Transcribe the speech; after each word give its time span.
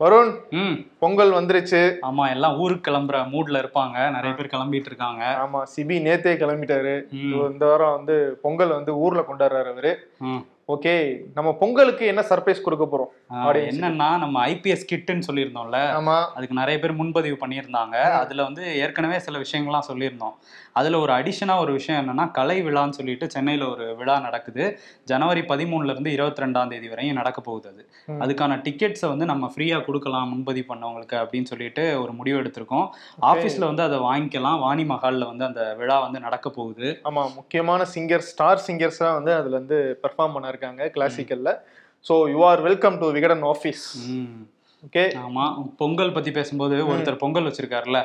வருண் 0.00 0.34
ம். 0.50 0.74
பொங்கல் 0.98 1.32
வந்துருச்சு. 1.32 1.80
ஆமா 2.02 2.30
எல்லாம் 2.30 2.56
ஊருக்கு 2.56 2.90
கிளம்புற 2.90 3.20
மூட்ல 3.34 3.58
இருப்பாங்க. 3.60 4.10
நிறைய 4.10 4.36
பேர் 4.36 4.52
கிளம்பிட்டு 4.52 4.88
இருக்காங்க. 4.90 5.38
ஆமா 5.44 5.62
சிபி 5.76 5.96
நேத்தே 6.08 6.34
கிளம்பிட்டாரு. 6.34 6.94
இந்த 7.50 7.66
வாரம் 7.66 7.94
வந்து 7.94 8.38
பொங்கல் 8.42 8.68
வந்து 8.68 8.96
ஊர்ல 8.96 9.20
கொண்டாடுறாரு 9.20 9.70
அவரு. 9.70 9.92
ஓகே 10.68 11.20
நம்ம 11.34 11.54
பொங்கலுக்கு 11.54 12.06
என்ன 12.06 12.20
சர்ப்ரைஸ் 12.20 12.60
கொடுக்க 12.60 12.86
போறோம். 12.92 13.34
என்னன்னா 13.34 14.18
நம்ம 14.18 14.46
ஐபிஎஸ் 14.46 14.88
கிட்டுன்னு 14.92 15.22
சொல்லியிருந்தோம்ல. 15.32 15.78
ஆமா. 15.98 16.16
அதுக்கு 16.34 16.54
நிறைய 16.54 16.78
பேர் 16.80 16.92
முன்பதிவு 16.92 17.46
பண்ணியிருந்தாங்க. 17.46 17.96
அதுல 18.22 18.42
வந்து 18.42 18.76
ஏற்கனவே 18.76 19.18
சில 19.18 19.38
விஷயங்கள்லாம் 19.38 19.88
சொல்லியிருந்தோம். 19.88 20.34
அதுல 20.78 20.98
ஒரு 21.04 21.12
அடிஷனா 21.16 21.54
ஒரு 21.64 21.72
விஷயம் 21.76 22.00
என்னன்னா 22.00 22.24
கலை 22.38 22.56
விழான்னு 22.66 22.96
சொல்லிட்டு 22.98 23.26
சென்னையில 23.34 23.64
ஒரு 23.74 23.84
விழா 24.00 24.16
நடக்குது. 24.26 24.64
ஜனவரி 25.10 25.42
பதிமூணுல 25.50 25.92
இருந்து 25.94 26.10
இருபத்தி 26.16 26.42
ரெண்டாம் 26.44 26.70
தேதி 26.72 26.88
வரையும் 26.92 27.18
நடக்க 27.20 27.38
போகுது 27.48 27.68
அது. 27.72 27.82
அதுக்கான 28.24 28.58
டிக்கெட்ஸை 28.66 29.08
வந்து 29.12 29.26
நம்ம 29.32 29.50
ஃப்ரீயா 29.54 29.78
கொடுக்கலாம் 29.88 30.30
முன்பதிவு 30.32 30.68
பண்ணவங்களுக்கு 30.72 31.16
அப்படின்னு 31.22 31.50
சொல்லிட்டு 31.52 31.84
ஒரு 32.02 32.12
முடிவு 32.18 32.36
எடுத்திருக்கோம். 32.42 32.86
ஆபீஸ்ல 33.32 33.64
வந்து 33.70 33.86
அதை 33.88 33.98
வாங்கிக்கலாம். 34.08 34.60
வாணி 34.66 34.86
மஹால்ல 34.92 35.30
வந்து 35.32 35.46
அந்த 35.48 35.62
விழா 35.80 35.98
வந்து 36.06 36.20
நடக்க 36.26 36.48
போகுது. 36.58 36.90
ஆமா 37.10 37.24
முக்கியமான 37.38 37.86
சிங்கர் 37.94 38.28
ஸ்டார் 38.30 38.64
சிங்கர்ஸ் 38.68 39.02
தான் 39.04 39.16
வந்து 39.18 39.34
அதுல 39.40 39.56
வந்து 39.60 39.78
பெர்ஃபார்ம் 40.04 40.36
பண்ண 40.36 40.54
இருக்காங்க 40.54 40.90
கிளாசிக்கல்ல 40.96 41.52
so 42.06 42.14
you 42.34 42.40
are 42.50 42.60
welcome 42.68 42.96
to 43.02 43.06
Vikatan 43.16 43.44
office. 43.52 43.84
Okay 44.86 45.02
ஆமா 45.26 45.44
பொங்கல் 45.80 46.12
பத்தி 46.16 46.30
பேசும்போது 46.36 46.76
ஒருத்தர் 46.90 47.22
பொங்கல் 47.22 47.46
வச்சிருக்காருல்ல? 47.48 48.00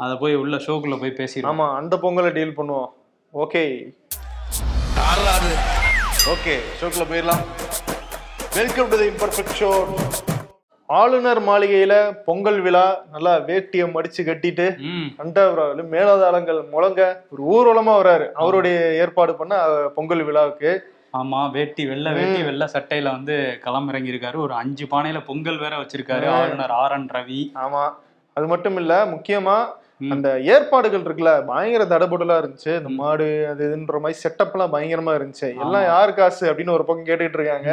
அத 0.00 0.12
போய் 0.18 0.34
உள்ள 0.40 0.56
ஷோக்குள்ள 0.64 0.96
போய் 0.98 1.18
பேசிடுவோம். 1.20 1.48
ஆமா 1.50 1.64
அந்த 1.78 1.94
பொங்கலை 2.02 2.30
டீல் 2.36 2.58
பண்ணுவோம். 2.58 2.90
ஓகே 3.34 3.62
ஓகே 6.32 6.54
ஷோக்குள்ள 6.78 7.04
போயிடலாம். 7.10 7.42
Welcome 8.58 8.90
to 8.92 8.96
the 9.00 9.06
imperfect 9.12 9.56
show 9.60 9.70
ஆளுநர் 10.88 11.40
மாளிகையில 11.48 11.94
பொங்கல் 12.26 12.60
விழா 12.66 12.84
நல்லா 13.14 13.32
வேட்டியை 13.48 13.86
மடிச்சு 13.96 14.22
கட்டிட்டு 14.28 14.66
அண்டவராவில் 15.22 15.90
மேலதாளங்கள் 15.94 16.60
முழங்க 16.74 17.00
ஒரு 17.32 17.42
ஊர்வலமா 17.54 17.94
வராரு. 18.00 18.28
அவருடைய 18.42 18.76
ஏற்பாடு 19.02 19.34
பண்ண 19.40 19.54
பொங்கல் 19.96 20.24
விழாவுக்கு. 20.28 20.70
ஆமா 21.20 21.40
வேட்டி 21.56 21.82
வெள்ளை 21.90 22.12
வேட்டி 22.20 22.40
வெள்ளை 22.48 22.68
சட்டையில 22.76 23.10
வந்து 23.16 23.34
களமிறங்கி 23.66 24.12
இருக்காரு 24.14 24.38
ஒரு 24.46 24.54
அஞ்சு 24.62 24.86
பானையில 24.94 25.20
பொங்கல் 25.28 25.60
வேற 25.64 25.74
வச்சிருக்காரு. 25.82 26.28
ஆளுநர் 26.38 26.74
ஆர் 26.82 26.96
என் 26.98 27.10
ரவி. 27.18 27.42
ஆமா. 27.64 27.84
அது 28.36 28.46
மட்டும் 28.54 28.76
இல்ல 28.84 28.94
முக்கியமா. 29.12 29.58
அந்த 30.00 30.40
ஏற்பாடுகள் 30.46 31.00
இருக்குல்ல 31.00 31.44
பயங்கர 31.44 31.84
தடபுடலா 31.84 32.36
இருந்துச்சு. 32.38 32.76
இந்த 32.76 32.88
மாடு 32.98 33.46
அது 33.48 33.62
இதுன்ற 33.68 34.00
மாதிரி 34.00 34.18
செட்டப் 34.18 34.52
எல்லாம் 34.52 34.72
பயங்கரமா 34.72 35.12
இருந்துச்சு. 35.14 35.48
எல்லாம். 35.56 35.82
யார் 35.82 36.14
காசு? 36.14 36.52
அப்படின்னு 36.52 36.70
ஒரு 36.70 36.84
பக்கம் 36.84 37.06
கேட்டுட்டு 37.06 37.34
இருக்காங்க. 37.34 37.70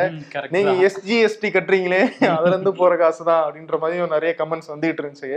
நீங்க. 0.50 0.72
எஸ்ஜிஎஸ்டி 0.88 1.50
கட்டுறீங்களே 1.50 2.00
அதுல 2.30 2.50
இருந்து 2.50 2.74
போற 2.74 2.96
காசு 2.96 3.24
தான் 3.24 3.44
அப்படின்ற 3.44 3.80
மாதிரியும் 3.80 4.08
நிறைய 4.08 4.36
கமெண்ட்ஸ் 4.38 4.72
வந்துகிட்டு 4.74 5.04
இருந்துச்சு. 5.04 5.32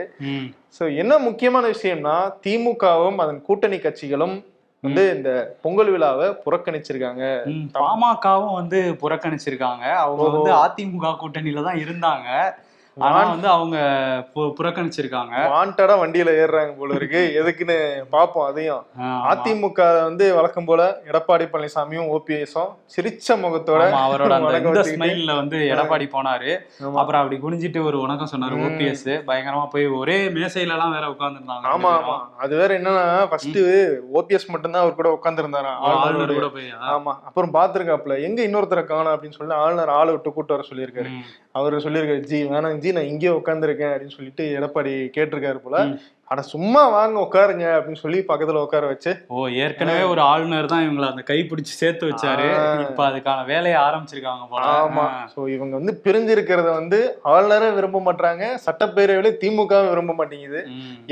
சோ 0.78 0.96
என்ன 0.96 1.18
முக்கியமான 1.18 1.66
விஷயம்னா 1.68 2.16
திமுகவும் 2.46 3.18
அதன் 3.18 3.42
கூட்டணி 3.42 3.76
கட்சிகளும் 3.78 4.36
வந்து 4.82 5.16
இந்த 5.16 5.30
பொங்கல் 5.60 5.90
விழாவை 5.90 6.36
புறக்கணிச்சிருக்காங்க. 6.44 7.22
பாமகவும் 7.78 8.54
வந்து 8.54 8.80
புறக்கணிச்சிருக்காங்க. 9.00 9.84
அவங்க. 9.96 10.28
வந்து 10.30 10.52
அதிமுக 10.64 11.14
கூட்டணியில 11.22 11.62
தான் 11.62 11.78
இருந்தாங்க. 11.78 12.28
ஆனா 12.98 13.20
வந்து 13.26 13.48
அவங்க 13.48 13.76
புறக்கணிச்சிருக்காங்க. 14.58 15.34
வாண்டடா 15.48 15.94
வண்டியில 16.00 16.30
ஏறுறாங்க 16.40 16.72
போல 16.76 16.94
இருக்கு. 16.94 17.20
எதுக்குன்னு 17.40 17.76
பாப்போம் 18.12 18.46
அதையும். 18.46 18.82
அதிமுக 19.30 19.78
வந்து 20.02 20.24
வழக்கம் 20.34 20.64
போல 20.64 20.80
எடப்பாடி 21.08 21.46
பழனிசாமியும் 21.48 22.08
ஓபிஎஸும் 22.12 22.70
சிரிச்ச 22.94 23.36
முகத்தோட 23.42 23.82
அவரோட 24.00 24.32
அந்த. 24.38 24.82
ஸ்மைல்ல 24.90 25.34
வந்து 25.36 25.58
எடப்பாடி 25.72 26.08
போனாரு. 26.12 26.50
அப்புறம் 26.96 27.20
அப்படி 27.20 27.38
குனிஞ்சிட்டு 27.38 27.82
ஒரு 27.84 27.98
வணக்கம் 27.98 28.32
சொன்னாரு. 28.32 28.58
ஓபிஎஸ் 28.66 29.06
பயங்கரமா 29.28 29.64
போய் 29.68 29.86
ஒரே 29.98 30.18
மேசையில 30.36 30.74
எல்லாம் 30.76 30.94
வேற 30.96 31.06
உட்கார்ந்துருந்தாங்க 31.10 31.72
ஆமா 31.72 31.92
ஆமா. 31.98 32.16
அது 32.38 32.54
வேற 32.56 32.70
என்னன்னா 32.78 33.04
ஃபர்ஸ்ட் 33.30 33.60
ஓபிஎஸ் 34.16 34.50
மட்டும்தான் 34.50 34.84
அவர் 34.84 34.98
கூட 34.98 35.10
உட்கார்ந்து 35.12 35.42
இருந்தாராம் 35.42 35.80
ஆளுநர் 35.92 36.36
கூட 36.36 36.50
போய் 36.50 36.68
ஆமா. 36.92 37.14
அப்புறம் 37.28 37.54
பாத்துருக்காப்ல 37.54 37.96
எங்க 38.26 38.40
இன்னொருத்தரை 38.44 38.84
காணோம் 38.86 39.14
அப்படின்னு 39.14 39.38
சொல்லி 39.38 39.60
ஆளுநர் 39.60 39.96
ஆளை 39.96 40.10
விட்டு 40.12 40.32
கூட்டு 40.32 40.54
வர 40.54 40.64
சொல்லியிருக்காரு. 40.68 41.10
அவரு 41.54 41.84
சொல்லியிருக்காரு 41.84 42.22
ஜி 42.28 42.38
வேணாங்க 42.48 42.78
ஜி 42.78 42.87
நான் 42.92 43.04
இங்கே 43.04 43.28
உட்காந்துருக்கேன் 43.28 43.92
அப்படின்னு 43.92 44.16
சொல்லிட்டு 44.16 44.44
எடப்பாடி 44.60 44.92
கேட்டிருக்காரு 45.16 45.58
போல. 45.58 45.76
அட 46.32 46.40
சும்மா 46.52 46.80
வாங்க 46.94 47.16
உட்காருங்க 47.24 47.66
அப்படின்னு 47.76 48.00
சொல்லி 48.02 48.18
பக்கத்துல 48.30 48.62
உட்கார 48.64 48.86
வச்சு. 48.90 49.12
ஓ 49.34 49.44
ஏற்கனவே 49.64 50.02
ஒரு 50.12 50.20
ஆளுநர் 50.30 50.70
தான் 50.72 50.82
இவங்களை 50.86 51.06
அந்த 51.12 51.22
கை 51.30 51.38
பிடிச்சு 51.50 51.72
சேர்த்து 51.82 52.08
வச்சாரு. 52.10 52.48
இப்ப 52.86 53.02
அதுக்கான 53.06 53.44
வேலையை 53.50 53.78
ஆரம்பிச்சிருக்காங்க 53.84 54.62
ஆமா. 54.72 55.04
சோ 55.34 55.40
இவங்க 55.54 55.74
வந்து 55.80 55.94
பிரிஞ்சிருக்கிறத 56.04 56.68
வந்து 56.80 56.98
ஆளுநரை 57.34 57.68
விரும்ப 57.78 58.02
மாட்டாங்க 58.08 58.50
சட்டப்பேரவையில 58.66 59.30
திமுக 59.42 59.80
விரும்ப 59.90 60.14
மாட்டேங்குது. 60.18 60.60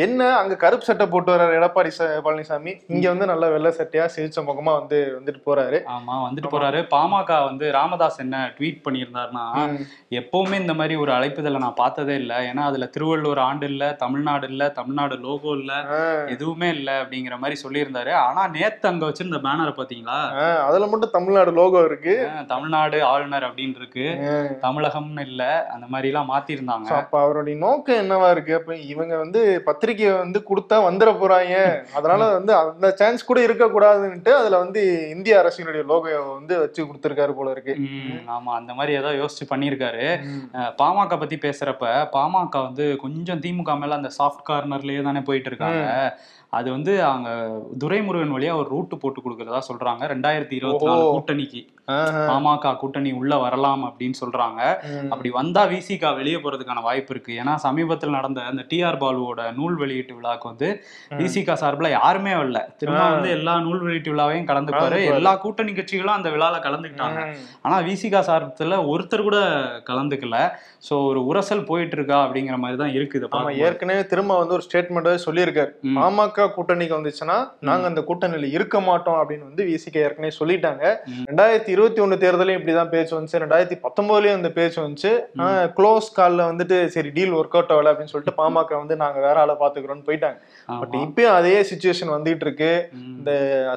என்ன 0.07 0.29
அங்க 0.41 0.59
கருப்பு 0.65 0.89
சட்டை 0.91 1.07
போட்டு 1.15 1.33
வர்றாரு 1.35 1.57
எடப்பாடி 1.61 1.93
பழனிசாமி. 2.27 2.75
இங்க 2.95 3.07
வந்து 3.15 3.31
நல்ல 3.33 3.51
வெள்ளை 3.55 3.73
சட்டையா 3.79 4.07
சிரிச்ச 4.17 4.45
முகமா 4.51 4.75
வந்து 4.81 4.99
வந்துட்டு 5.17 5.43
போறாரு. 5.49 5.81
ஆமா 5.97 6.15
வந்துட்டு 6.27 6.53
போறாரு. 6.57 6.83
பாமக 6.95 7.41
வந்து 7.49 7.65
ராமதாஸ் 7.79 8.23
என்ன 8.27 8.43
ட்வீட் 8.59 8.85
பண்ணியிருந்தாருன்னா. 8.87 9.47
எப்பவுமே 10.21 10.59
இந்த 10.65 10.77
மாதிரி 10.83 10.97
ஒரு 11.05 11.13
அழைப்புதலை 11.19 11.65
நான் 11.67 11.81
பார்த்ததே 11.83 12.17
இல்லை. 12.25 12.39
ஏன்னா 12.51 12.65
அதுல 12.71 12.91
திருவள்ளுவர் 12.97 13.45
ஆண்டு 13.49 13.67
இல்ல 13.73 13.93
தமிழ்நாடு 14.05 14.47
இல்ல 14.53 14.63
தமிழ்நாடு 14.79 15.05
லோகோ 15.15 15.51
இல்ல 15.53 15.73
எதுவுமே 16.29 16.69
இல்ல 16.69 16.91
அப்படிங்கிற 17.03 17.39
மாதிரி 17.39 17.61
சொல்லியிருந்தாரு. 17.65 18.13
ஆனா 18.13 18.49
நேத்து 18.49 18.89
அங்க 18.89 19.05
வச்சிருந்த 19.07 19.39
பேனரை 19.47 19.73
பாத்தீங்களா? 19.77 20.19
அதுல 20.67 20.87
மட்டும் 20.87 21.11
தமிழ்நாடு 21.11 21.53
லோகோ 21.53 21.85
இருக்கு. 21.85 22.15
தமிழ்நாடு 22.47 23.05
ஆளுநர் 23.05 23.47
அப்படின்னு 23.49 23.77
இருக்கு. 23.77 24.07
தமிழகம்னு 24.61 25.21
இல்ல 25.21 25.69
அந்த 25.75 25.87
மாதிரி 25.87 26.09
எல்லாம் 26.09 26.31
மாத்திருந்தாங்க. 26.33 26.89
அப்ப 27.01 27.21
அவருடைய 27.21 27.59
நோக்கம் 27.59 28.01
என்னவா 28.03 28.31
இருக்கு? 28.31 28.55
அப்ப 28.55 28.77
இவங்க 28.77 29.17
வந்து 29.17 29.63
பத்திரிக்கையை 29.67 30.19
வந்து 30.19 30.43
கொடுத்தா 30.51 30.79
வந்துட 30.89 31.11
போறாங்க. 31.23 31.85
அதனால 31.95 32.33
வந்து 32.33 32.55
அந்த 32.55 32.91
சான்ஸ் 32.91 33.25
கூட 33.25 33.43
இருக்க 33.43 33.65
கூடாதுன்னுட்டு 33.67 34.33
அதுல 34.35 34.59
வந்து 34.59 35.09
இந்திய 35.15 35.43
அரசினுடைய 35.43 35.85
லோகோ 35.85 36.21
வந்து 36.35 36.59
வச்சு 36.59 36.83
கொடுத்திருக்காரு 36.83 37.33
போல 37.33 37.51
இருக்கு. 37.51 37.77
ஆமா. 38.37 38.51
அந்த 38.61 38.75
மாதிரி 38.75 38.93
ஏதோ 38.97 39.11
யோசிச்சு 39.23 39.45
பண்ணியிருக்காரு. 39.51 40.07
பாமக 40.83 41.19
பத்தி 41.19 41.37
பேசுறப்ப 41.37 41.87
பாமக 42.17 42.63
வந்து 42.63 42.97
கொஞ்சம் 42.97 43.41
திமுக 43.41 43.79
மேல 43.79 43.95
அந்த 43.95 44.11
சாஃப்ட் 44.19 44.45
கார்னர்லயே 44.97 45.03
தானே 45.03 45.21
போயிட்டு 45.21 45.49
இருக்காங்க 45.49 45.83
அது 46.51 46.71
வந்து 46.71 47.05
அங்க 47.05 47.29
துரைமுருகன் 47.79 48.35
வழியா 48.37 48.53
ஒரு 48.55 48.69
ரூட் 48.69 49.01
போட்டு 49.01 49.21
கொடுக்கறதா 49.21 49.61
சொல்றாங்க 49.69 50.03
ரெண்டாயிரத்தி 50.07 50.53
இருபத்தி 50.53 50.87
நாலு. 50.87 51.03
கூட்டணிக்கு. 51.13 51.61
பாமக 52.29 52.73
கூட்டணி 52.83 53.11
உள்ள 53.21 53.33
வரலாம் 53.45 53.83
அப்படின்னு 53.89 54.17
சொல்றாங்க. 54.23 54.61
அப்படி 55.13 55.31
வந்தா 55.39 55.63
விசிகா 55.73 56.11
வெளியே 56.21 56.39
போறதுக்கான 56.45 56.83
வாய்ப்பு 56.87 57.13
இருக்கு 57.15 57.33
ஏன்னா 57.43 57.55
சமீபத்தில் 57.67 58.17
நடந்த 58.19 58.45
அந்த 58.53 58.65
டிஆர் 58.71 59.01
பாலுவோட 59.03 59.41
நூல் 59.59 59.77
வெளியீட்டு 59.83 60.17
விழாக்கு 60.19 60.47
வந்து 60.53 60.69
விசிகா 61.21 61.57
சார்பில் 61.63 61.95
யாருமே 61.97 62.33
வரல 62.41 62.63
திரும்ப. 62.81 63.03
வந்து 63.17 63.31
எல்லா 63.39 63.55
நூல் 63.67 63.83
வெளியீட்டு 63.87 64.13
விழாவையும் 64.15 64.49
கலந்துப்பாரு. 64.51 65.01
எல்லா 65.19 65.35
கூட்டணி 65.45 65.75
கட்சிகளும் 65.79 66.17
அந்த 66.17 66.31
விழால 66.37 66.61
கலந்துக்கிட்டாங்க. 66.67 67.21
ஆனா 67.67 67.79
விசிகா 67.91 68.23
சார்பத்துல 68.31 68.81
ஒருத்தர் 68.93 69.27
கூட 69.29 69.39
கலந்துக்கல 69.91 70.39
சோ 70.89 70.95
ஒரு 71.11 71.21
உரசல் 71.31 71.65
போயிட்டு 71.71 71.97
இருக்கா 71.99 72.19
அப்படிங்கிற 72.25 72.57
மாதிரி 72.65 72.79
தான் 72.83 72.95
இருக்குது. 72.97 73.29
ஏற்கனவே 73.69 74.03
திரும்ப 74.13 74.33
வந்து 74.41 74.57
ஒரு 74.59 74.65
ஸ்டேட்மெண்ட் 74.69 75.25
சொல்லியிருக்காரு. 75.27 75.73
பாமக 75.99 76.49
கூட்டணிக்கு 76.57 76.99
வந்துச்சுன்னா 76.99 77.39
நாங்க 77.69 77.87
அந்த 77.93 78.03
கூட்டணியில 78.09 78.51
இருக்க 78.57 78.77
மாட்டோம் 78.89 79.19
அப்படின்னு 79.21 79.49
வந்து 79.51 79.65
விசிக 79.71 80.05
ஏற்கனவே 80.07 80.33
சொல்லிட்டாங்க. 80.41 80.85
ரெண்டாயிரத்தி 81.31 81.73
இருபத்தி 81.77 82.01
ஒண்ணு 82.01 82.29
தேர்தலையும் 82.29 82.59
இப்படிதான் 82.59 82.89
பேச்சு 82.89 83.21
வந்துச்சு. 83.21 83.41
ரெண்டாயிரத்தி 83.41 83.81
பத்தொன்பதுலயும் 83.83 84.37
இந்த 84.37 84.51
பேச்சு 84.51 84.83
வந்துச்சு. 84.83 85.41
க்ளோஸ் 85.77 86.19
கால்ல 86.19 86.45
வந்துட்டு 86.45 86.87
சரி 86.87 87.11
டீல் 87.11 87.35
ஒர்க் 87.35 87.49
அவுட் 87.49 87.71
ஆகல 87.71 87.89
அப்படின்னு 87.89 88.05
சொல்லிட்டு 88.05 88.43
பாமக 88.43 88.77
வந்து 88.77 88.97
நாங்க 88.97 89.21
வேற 89.21 89.41
ஆளை 89.41 89.55
பாத்துக்கிறோம்னு 89.61 90.07
போயிட்டாங்க. 90.07 90.37
பட். 90.67 90.95
இப்பயும் 90.95 91.33
அதே 91.33 91.61
சுச்சுவேஷன் 91.61 92.11
வந்துட்டு 92.11 92.37
இருக்கு. 92.41 92.89
இந்த 93.19 93.33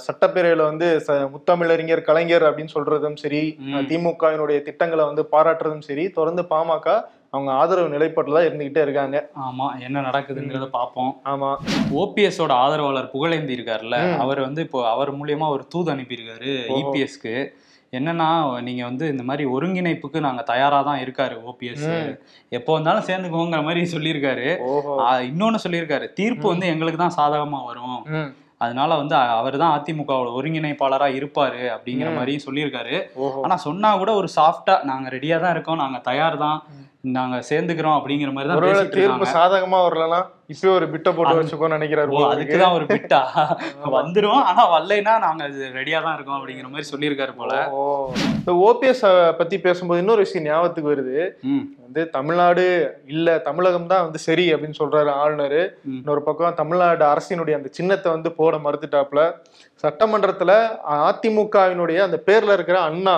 சட்டப்பேரவையில 0.08 0.64
வந்து 0.64 1.04
ச- 1.08 1.30
முத்தமிழறிஞர் 1.30 2.02
கலைஞர் 2.02 2.44
அப்படின்னு 2.44 2.68
சொல்றதும் 2.74 3.16
சரி. 3.16 3.60
திமுகவினுடைய 3.82 4.62
திட்டங்களை 4.62 5.06
வந்து 5.06 5.28
பாராட்டுறதும் 5.32 5.82
சரி 5.82 6.10
தொடர்ந்து 6.10 6.42
பாமக 6.42 7.04
அவங்க 7.32 7.52
ஆதரவு 7.52 7.98
நிலைப்பாட்டுல 7.98 8.52
இருந்துகிட்டே 8.52 8.82
இருக்காங்க. 8.82 9.30
ஆமா 9.42 9.82
என்ன 9.82 10.02
நடக்குதுங்கிறத 10.02 10.70
பார்ப்போம் 10.70 11.22
ஆமா. 11.26 11.56
ஓபிஎஸோட 11.96 12.50
ஆதரவாளர் 12.50 13.10
புகழேந்தி 13.14 13.54
இருக்காருல்ல. 13.56 14.18
அவர் 14.18 14.40
வந்து 14.40 14.62
இப்போ 14.62 14.90
அவர் 14.90 15.18
மூலியமா 15.18 15.48
ஒரு 15.48 15.68
தூது 15.68 15.92
அனுப்பியிருக்காரு. 15.92 16.68
இபிஎஸ்க்கு 16.70 17.48
என்னன்னா 17.98 18.28
நீங்க 18.66 18.82
வந்து 18.90 19.06
இந்த 19.14 19.24
மாதிரி 19.28 19.44
ஒருங்கிணைப்புக்கு 19.56 20.20
நாங்க 20.26 20.42
தயாரா 20.50 20.80
தான் 20.90 21.00
இருக்காரு 21.04 21.36
ஓபிஎஸ். 21.50 21.88
எப்போ 22.58 22.72
வந்தாலும் 22.78 23.08
சேர்ந்துக்கோங்கிற 23.08 23.62
மாதிரி 23.68 23.82
சொல்லியிருக்காரு. 23.94 24.48
இன்னொன்னு 25.30 25.64
சொல்லியிருக்காரு. 25.66 26.08
தீர்ப்பு 26.20 26.46
வந்து 26.54 26.68
எங்களுக்கு 26.74 27.02
தான் 27.04 27.18
சாதகமா 27.20 27.62
வரும். 27.70 28.04
அதனால 28.64 28.92
வந்து 29.02 29.16
அவர் 29.40 29.56
தான் 29.64 29.74
அதிமுகவோட 29.78 30.30
ஒருங்கிணைப்பாளரா 30.40 31.08
இருப்பாரு 31.20 31.62
அப்படிங்கிற. 31.76 32.10
மாதிரியும் 32.18 32.46
சொல்லியிருக்காரு. 32.48 32.96
ஆனா 33.46 33.56
சொன்னா 33.68 33.90
கூட 34.02 34.14
ஒரு 34.22 34.30
சாஃப்டா 34.38 34.76
நாங்க 34.92 35.10
ரெடியா 35.16 35.38
தான் 35.46 35.56
இருக்கோம். 35.56 35.82
நாங்க 35.84 36.00
தயார் 36.10 36.38
தான். 36.46 36.60
நாங்க 37.04 37.36
சேர்ந்துக்கிறோம் 37.48 37.98
அப்படிங்கிற 37.98 38.32
மாதிரி 38.34 38.50
தான் 38.52 38.90
தீர்ப்பு 38.96 39.26
சாதகமா 39.34 39.78
வரலாம் 39.86 40.26
இப்பவே 40.50 40.72
ஒரு 40.74 40.86
பிட்ட 40.92 41.10
போட்டு 41.10 41.32
அது- 41.32 41.40
வச்சுக்கோன்னு 41.40 41.78
நினைக்கிறாரு 41.78 42.10
ஓ 42.10 42.16
போல 42.16 42.26
அதுக்கு 42.28 42.44
இருக்கு. 42.46 42.64
தான் 42.64 42.76
ஒரு 42.78 42.86
பிட்டா? 42.90 43.20
வந்துரும் 43.96 44.40
ஆனா 44.42 44.64
வரலைன்னா 44.72 45.14
நாங்க 45.24 45.44
ரெடியா 45.78 46.00
தான் 46.06 46.16
இருக்கோம் 46.16 46.38
அப்படிங்கிற 46.40 46.68
மாதிரி 46.70 46.90
சொல்லியிருக்காரு 46.90 47.34
போல. 47.38 47.54
ஓ 47.74 47.82
இந்த 48.34 48.54
ஓபிஎஸ் 48.66 49.04
பத்தி 49.40 49.58
பேசும்போது 49.66 50.02
இன்னொரு 50.04 50.26
விஷயம் 50.26 50.48
ஞாபகத்துக்கு 50.48 50.94
வருது. 50.94 51.18
வந்து 51.84 52.02
தமிழ்நாடு 52.16 52.66
இல்ல 53.10 53.38
தமிழகம் 53.48 53.88
தான் 53.88 54.06
வந்து 54.06 54.22
சரி 54.26 54.46
அப்படின்னு 54.54 54.80
சொல்றாரு 54.82 55.12
ஆளுநர். 55.22 55.60
இன்னொரு 55.94 56.24
பக்கம் 56.24 56.60
தமிழ்நாடு 56.60 57.06
அரசினுடைய 57.10 57.58
அந்த 57.60 57.72
சின்னத்தை 57.74 58.10
வந்து 58.12 58.32
போட 58.38 58.58
மறுத்துட்டாப்ல 58.66 59.24
சட்டமன்றத்துல 59.84 60.54
அதிமுகவினுடைய 61.02 62.00
அந்த 62.08 62.20
பேர்ல 62.28 62.58
இருக்கிற 62.58 62.80
அண்ணா 62.88 63.18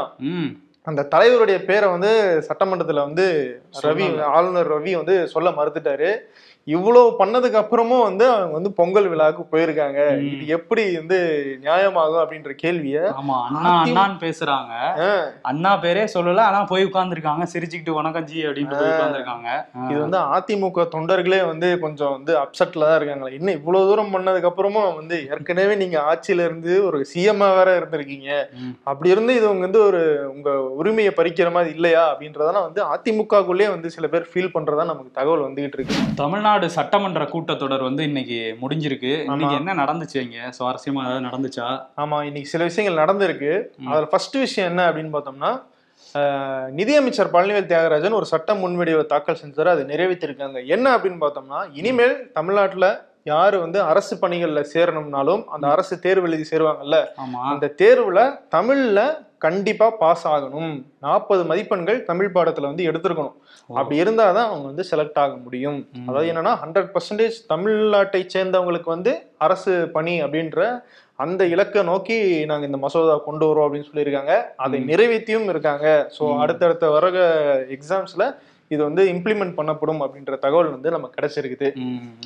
அந்த 0.91 1.07
தலைவருடைய 1.11 1.65
பேரை 1.65 1.89
வந்து 1.89 2.11
சட்டமன்றத்துல 2.47 3.03
வந்து 3.03 3.25
ரவி. 3.81 4.07
ஆளுநர் 4.29 4.71
ரவி 4.73 4.93
வந்து 4.95 5.27
சொல்ல 5.27 5.49
மறுத்துட்டாரு 5.51 6.09
இவ்வளவு 6.67 7.07
பண்ணதுக்கு 7.19 7.57
அப்புறமும் 7.61 8.03
வந்து 8.07 8.25
அவங்க 8.31 8.53
வந்து 8.57 8.71
பொங்கல் 8.79 9.07
விழாவுக்கு 9.11 9.43
போயிருக்காங்க. 9.53 9.99
இது 10.31 10.43
எப்படி 10.57 10.83
வந்து 10.97 11.17
நியாயமாகும் 11.63 12.21
அப்படின்ற 12.23 12.51
கேள்விய 12.63 12.97
ஆமா 13.19 13.37
அண்ணா 13.47 13.71
அண்ணான்னு 13.83 14.17
பேசுறாங்க. 14.25 14.73
அண்ணா 15.51 15.71
பேரே 15.85 16.03
சொல்லல 16.15 16.43
ஆனா 16.49 16.59
போய் 16.71 16.87
உட்கார்ந்துருக்காங்க. 16.89 17.45
சிரிச்சுக்கிட்டு 17.53 17.95
வணக்கம் 17.99 18.27
ஜி 18.31 18.37
அப்படின்ட்டு 18.47 18.79
போய் 18.81 18.91
உட்கார்ந்துருக்காங்க. 18.91 19.49
இது 19.91 19.99
வந்து 20.05 20.19
அதிமுக 20.35 20.85
தொண்டர்களே 20.95 21.41
வந்து 21.51 21.69
கொஞ்சம் 21.85 22.13
வந்து 22.17 22.35
அப்செட்ல 22.43 22.87
தான் 22.89 22.99
இருக்காங்களா. 22.99 23.31
இன்னும் 23.37 23.57
இவ்வளவு 23.59 23.89
தூரம் 23.89 24.13
பண்ணதுக்கு 24.15 24.51
அப்புறமும் 24.51 24.95
வந்து 24.99 25.17
ஏற்கனவே 25.33 25.75
நீங்க 25.81 25.97
ஆட்சியில 26.11 26.45
இருந்து 26.49 26.71
ஒரு 26.89 26.99
சிஎம்மா 27.13 27.49
வேற 27.57 27.69
இருந்திருக்கீங்க. 27.81 28.29
அப்படி 28.91 29.13
இருந்து 29.15 29.39
இது 29.39 29.49
வந்து 29.65 29.81
ஒரு 29.89 30.03
உங்க 30.35 30.49
உரிமையை 30.79 31.13
பறிக்கிற 31.19 31.49
மாதிரி 31.57 31.75
இல்லையா 31.79 32.05
அப்படின்றதெல்லாம் 32.11 32.69
வந்து 32.69 32.83
அதிமுகக்குள்ளே 32.93 33.69
வந்து 33.75 33.95
சில 33.97 34.07
பேர் 34.13 34.31
ஃபீல் 34.31 34.55
பண்றதா 34.55 34.89
நமக்கு 34.93 35.17
தகவல் 35.19 35.45
வந்துகிட்டு 35.49 35.77
இருக்கு. 35.79 35.99
தமிழ்நாடு 36.23 36.49
சட்டமன்ற 36.59 37.23
கூட்டத்தொடர் 37.23 37.81
வந்து 37.81 38.03
இன்னைக்கு 38.03 38.57
முடிஞ்சிருக்கு. 38.61 39.23
இன்னைக்கு 39.23 39.55
என்ன 39.55 39.73
நடந்துச்சு 39.73 40.15
இங்க? 40.15 40.37
சுவாரஸ்யமா 40.59 41.01
ஏதாவது 41.01 41.25
நடந்துச்சா? 41.25 41.81
ஆமா 41.97 42.23
இன்னைக்கு 42.23 42.49
சில 42.49 42.63
விஷயங்கள் 42.63 43.05
நடந்திருக்கு. 43.05 43.67
அதுல 43.85 44.05
ஃபர்ஸ்ட் 44.05 44.35
விஷயம் 44.35 44.69
என்ன 44.69 44.91
அப்படின்னு 44.91 45.13
பார்த்தோம்னா 45.17 45.61
நிதியமைச்சர் 46.71 47.31
பழனிவேல் 47.31 47.69
தியாகராஜன் 47.71 48.11
ஒரு 48.11 48.25
சட்ட 48.25 48.53
முன்வடிவை 48.53 49.05
தாக்கல் 49.05 49.37
செஞ்சாரு 49.45 49.65
அதை 49.65 49.83
நிறைவேற்றிருக்காங்க. 49.83 50.65
என்ன 50.65 50.97
அப்படின்னு 50.97 51.21
பார்த்தோம்னா 51.21 51.69
இனிமேல் 51.73 52.31
தமிழ்நாட்டுல 52.31 53.09
யாரு 53.25 53.57
வந்து 53.59 53.79
அரசு 53.83 54.15
பணிகள்ல 54.21 54.61
சேரணும்னாலும் 54.73 55.43
அந்த 55.47 55.65
அரசு 55.67 55.99
தேர்வு 55.99 56.27
எழுதி 56.27 56.45
சேருவாங்கல்ல 56.51 56.97
அந்த 57.51 57.73
தேர்வுல 57.81 58.21
தமிழ்ல 58.51 58.99
கண்டிப்பா 59.37 59.89
பாஸ் 59.99 60.27
ஆகணும் 60.27 60.71
நாற்பது 60.99 61.43
மதிப்பெண்கள் 61.43 61.99
தமிழ் 62.03 62.33
பாடத்துல 62.33 62.69
வந்து 62.69 62.87
எடுத்திருக்கணும். 62.89 63.37
அப்படி 63.69 64.03
இருந்தாதான் 64.03 64.49
அவங்க 64.49 64.65
வந்து 64.67 64.85
செலக்ட் 64.91 65.19
ஆக 65.19 65.35
முடியும். 65.37 65.79
அதாவது 66.01 66.29
என்னன்னா 66.31 66.53
ஹண்ட்ரட் 66.61 66.91
பர்சன்டேஜ் 66.93 67.37
தமிழ்நாட்டை 67.49 68.21
சேர்ந்தவங்களுக்கு 68.33 68.89
வந்து 68.89 69.13
அரசு 69.37 69.73
பணி 69.91 70.23
அப்படின்ற 70.23 70.59
அந்த 71.19 71.43
இலக்கை 71.45 71.83
நோக்கி 71.83 72.17
நாங்க 72.45 72.65
இந்த 72.65 72.77
மசோதா 72.77 73.15
கொண்டு 73.21 73.45
வரோம் 73.45 73.65
அப்படின்னு 73.65 73.89
சொல்லியிருக்காங்க 73.89 74.33
அதை. 74.57 74.77
நிறைவேற்றியும் 74.91 75.49
இருக்காங்க 75.49 75.87
ஸோ. 76.17 76.23
அடுத்தடுத்த 76.43 76.85
வர 76.89 77.05
எக்ஸாம்ஸ்ல 77.75 78.23
இது 78.73 78.81
வந்து 78.87 79.03
இம்ப்ளிமெண்ட் 79.13 79.55
பண்ணப்படும் 79.57 80.01
அப்படின்ற 80.03 80.35
தகவல் 80.45 80.71
வந்து 80.73 80.89
நமக்கு 80.95 81.17
கிடைச்சிருக்குது. 81.17 81.67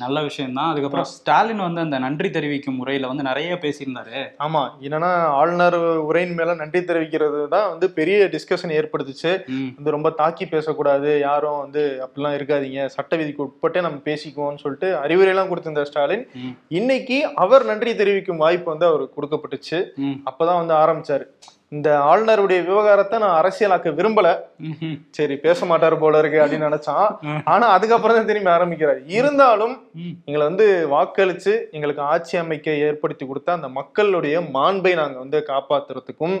நல்ல 0.02 0.18
விஷயம் 0.28 0.56
தான் 0.58 0.70
அதுக்கப்புறம் 0.72 1.08
ஸ்டாலின் 1.12 1.62
வந்து 1.66 1.80
அந்த 1.84 1.98
நன்றி 2.04 2.28
தெரிவிக்கும் 2.36 2.78
முறையில 2.80 3.10
வந்து 3.12 3.26
நிறைய 3.30 3.54
பேசியிருந்தாரு. 3.64 4.20
ஆமா 4.46 4.62
என்னன்னா 4.86 5.10
ஆளுநர் 5.40 5.78
உரையின் 6.08 6.36
மேல 6.40 6.54
நன்றி 6.62 6.82
தெரிவிக்கிறது 6.90 7.40
தான் 7.54 7.68
வந்து 7.72 7.88
பெரிய 7.98 8.28
டிஸ்கஷன் 8.34 8.74
ஏற்படுத்துச்சு. 8.78 9.32
வந்து 9.78 9.96
ரொம்ப 9.96 10.10
தாக்கி 10.20 10.46
பேசக்கூடாது 10.54 11.10
யாரும் 11.26 11.60
வந்து 11.64 11.82
அப்படிலாம் 12.06 12.36
இருக்காதீங்க 12.38 12.86
சட்ட 12.96 13.12
விதிக்கு 13.22 13.44
உட்பட்டே 13.46 13.82
நம்ம 13.88 14.00
பேசிக்குவோம்னு 14.08 14.62
சொல்லிட்டு 14.64 14.90
அறிவுரையெல்லாம் 15.04 15.50
கொடுத்திருந்த 15.52 15.86
ஸ்டாலின். 15.90 16.24
இன்னைக்கு 16.80 17.18
அவர் 17.44 17.68
நன்றி 17.72 17.94
தெரிவிக்கும் 18.02 18.42
வாய்ப்பு 18.44 18.72
வந்து 18.74 18.90
அவருக்கு 18.92 19.16
கொடுக்கப்பட்டுச்சு. 19.18 19.80
அப்பதான் 20.30 20.60
வந்து 20.62 20.74
ஆரம்பிச்சாரு. 20.82 21.26
இந்த 21.76 21.88
ஆளுநருடைய 22.10 22.60
விவகாரத்தை 22.68 23.16
நான் 23.22 23.38
அரசியலாக்க 23.40 23.94
விரும்பல. 23.98 24.28
சரி 25.16 25.34
பேச 25.44 25.66
மாட்டாரு 25.70 25.96
போல 26.02 26.18
இருக்கு 26.22 26.38
அப்படின்னு 26.42 26.68
நினைச்சான். 26.68 27.08
ஆனா 27.52 27.66
அதுக்கப்புறம் 27.76 28.16
தான் 28.18 28.28
திரும்பி 28.30 28.50
ஆரம்பிக்கிறார் 28.56 29.00
இருந்தாலும் 29.18 29.74
எங்களை 30.28 30.42
வந்து 30.48 30.66
வாக்களிச்சு 30.94 31.52
எங்களுக்கு 31.76 32.02
ஆட்சி 32.12 32.34
அமைக்க 32.42 32.76
ஏற்படுத்தி 32.88 33.24
கொடுத்த 33.26 33.52
அந்த 33.56 33.68
மக்களுடைய 33.78 34.36
மாண்பை 34.56 34.92
நாங்க 35.00 35.18
வந்து 35.24 35.38
காப்பாத்துறதுக்கும். 35.50 36.36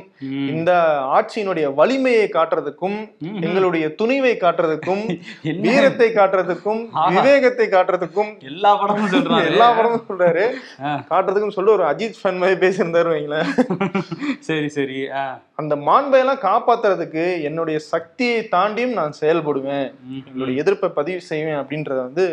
இந்த 0.54 0.70
ஆட்சியினுடைய 1.16 1.66
வலிமையை 1.80 2.26
காட்டுறதுக்கும். 2.36 2.98
எங்களுடைய 3.46 3.86
துணிவை 4.00 4.34
காட்டுறதுக்கும்? 4.44 5.02
வீரத்தை 5.66 6.08
காட்டுறதுக்கும். 6.18 6.82
விவேகத்தை 7.16 7.66
காட்டுறதுக்கும் 7.74 8.32
எல்லா 8.50 8.72
படமும் 8.82 9.12
சொல்றாரு 9.14 9.48
எல்லா 9.52 9.68
படமும் 9.78 10.06
சொல்றாரு. 10.08 10.44
காட்டுறதுக்கும் 11.10 11.56
சொல்லி 11.58 11.72
ஒரு 11.76 11.86
அஜித் 11.92 12.20
ஃபன் 12.22 12.40
மாதிரி 12.42 12.58
பேசியிருந்தாரு 12.64 13.10
வைங்களேன் 13.14 13.50
சரி 14.48 14.68
சரி. 14.78 14.98
அந்த 15.54 15.76
மாண்பை 15.76 16.18
எல்லாம் 16.18 16.42
காப்பாத்துறதுக்கு 16.42 17.42
என்னுடைய 17.42 17.78
சக்தியை 17.78 18.48
தாண்டியும் 18.50 18.92
நான் 18.92 19.14
செயல்படுவேன். 19.20 19.86
என்னுடைய 20.26 20.62
எதிர்ப்பை 20.62 20.88
பதிவு 20.90 21.20
செய்வேன் 21.20 21.60
அப்படின்றத 21.62 21.98
வந்து 22.02 22.26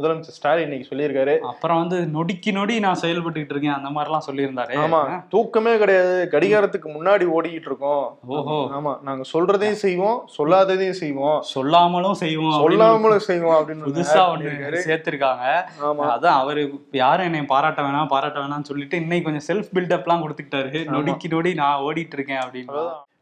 முதலமைச்சர் 0.00 0.36
ஸ்டாலின் 0.38 0.62
இன்னைக்கு 0.62 0.96
சொல்லியிருக்காரு. 0.96 1.38
அப்புறம் 1.38 1.88
வந்து 1.88 2.24
நொடிக்கு 2.24 2.52
நொடி 2.52 2.80
நான் 2.80 2.98
செயல்பட்டுக்கிட்டு 3.00 3.54
இருக்கேன் 3.54 3.72
அந்த 3.72 3.88
மாதிரிலாம் 3.88 4.26
சொல்லியிருந்தாரு. 4.26 4.74
ஆமா 4.76 5.28
தூக்கமே 5.28 5.78
கிடையாது. 5.78 6.28
கடிகாரத்துக்கு 6.32 6.88
முன்னாடி 6.96 7.26
ஓடிக்கிட்டு 7.36 7.68
இருக்கோம். 7.70 8.18
ஓஹோ. 8.26 8.68
ஆமா 8.78 9.02
நாங்க 9.02 9.22
சொல்றதையும் 9.32 9.82
செய்வோம் 9.84 10.28
சொல்லாததையும் 10.38 10.98
செய்வோம். 11.02 11.42
சொல்லாமலும் 11.54 12.12
செய்வோம் 12.12 12.60
சொல்லாமலும் 12.60 13.18
செய்வோம் 13.18 13.56
அப்படின்னு 13.56 13.86
புதுசா 13.88 14.22
ஒண்ணு. 14.34 14.82
சேர்த்திருக்காங்க. 14.88 15.46
ஆமா. 15.82 16.06
அதான் 16.16 16.38
அவரு 16.42 16.80
யாரும் 16.92 17.24
என்னை 17.24 17.42
பாராட்ட 17.42 17.82
வேணாம் 17.82 18.06
பாராட்ட 18.06 18.40
வேணாம்னு 18.40 18.62
சொல்லிட்டு 18.62 18.96
இன்னைக்கு 18.96 19.30
கொஞ்சம் 19.30 19.48
செல்ஃப் 19.50 19.70
பில்டப்லாம் 19.74 20.24
கொடுத்துக்கிட்டாரு. 20.24 20.84
நொடிக்கு 20.96 21.28
நொடி 21.28 21.54
நான் 21.54 21.80
ஓடிட்டு 21.80 22.12
இருக்கேன் 22.12 22.38
அப்படின்னு. 22.38 22.72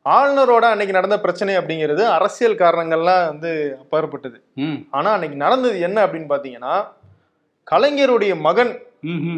ஆளுநரோட 0.09 0.65
அன்னைக்கு 0.65 0.95
நடந்த 0.95 1.17
பிரச்சனை 1.21 1.57
அப்படிங்கிறது 1.57 2.03
அரசியல் 2.09 2.61
காரணங்கள்லாம் 2.61 3.25
வந்து 3.27 3.51
அப்பாற்பட்டது 3.81 4.39
ம் 4.55 4.79
ஆனா 4.91 5.13
அன்னைக்கு 5.13 5.37
நடந்தது 5.37 5.81
என்ன 5.81 5.99
அப்படின்னு 6.07 6.31
பாத்தீங்கன்னா 6.31 6.75
கலைஞருடைய 7.67 8.33
மகன். 8.41 8.71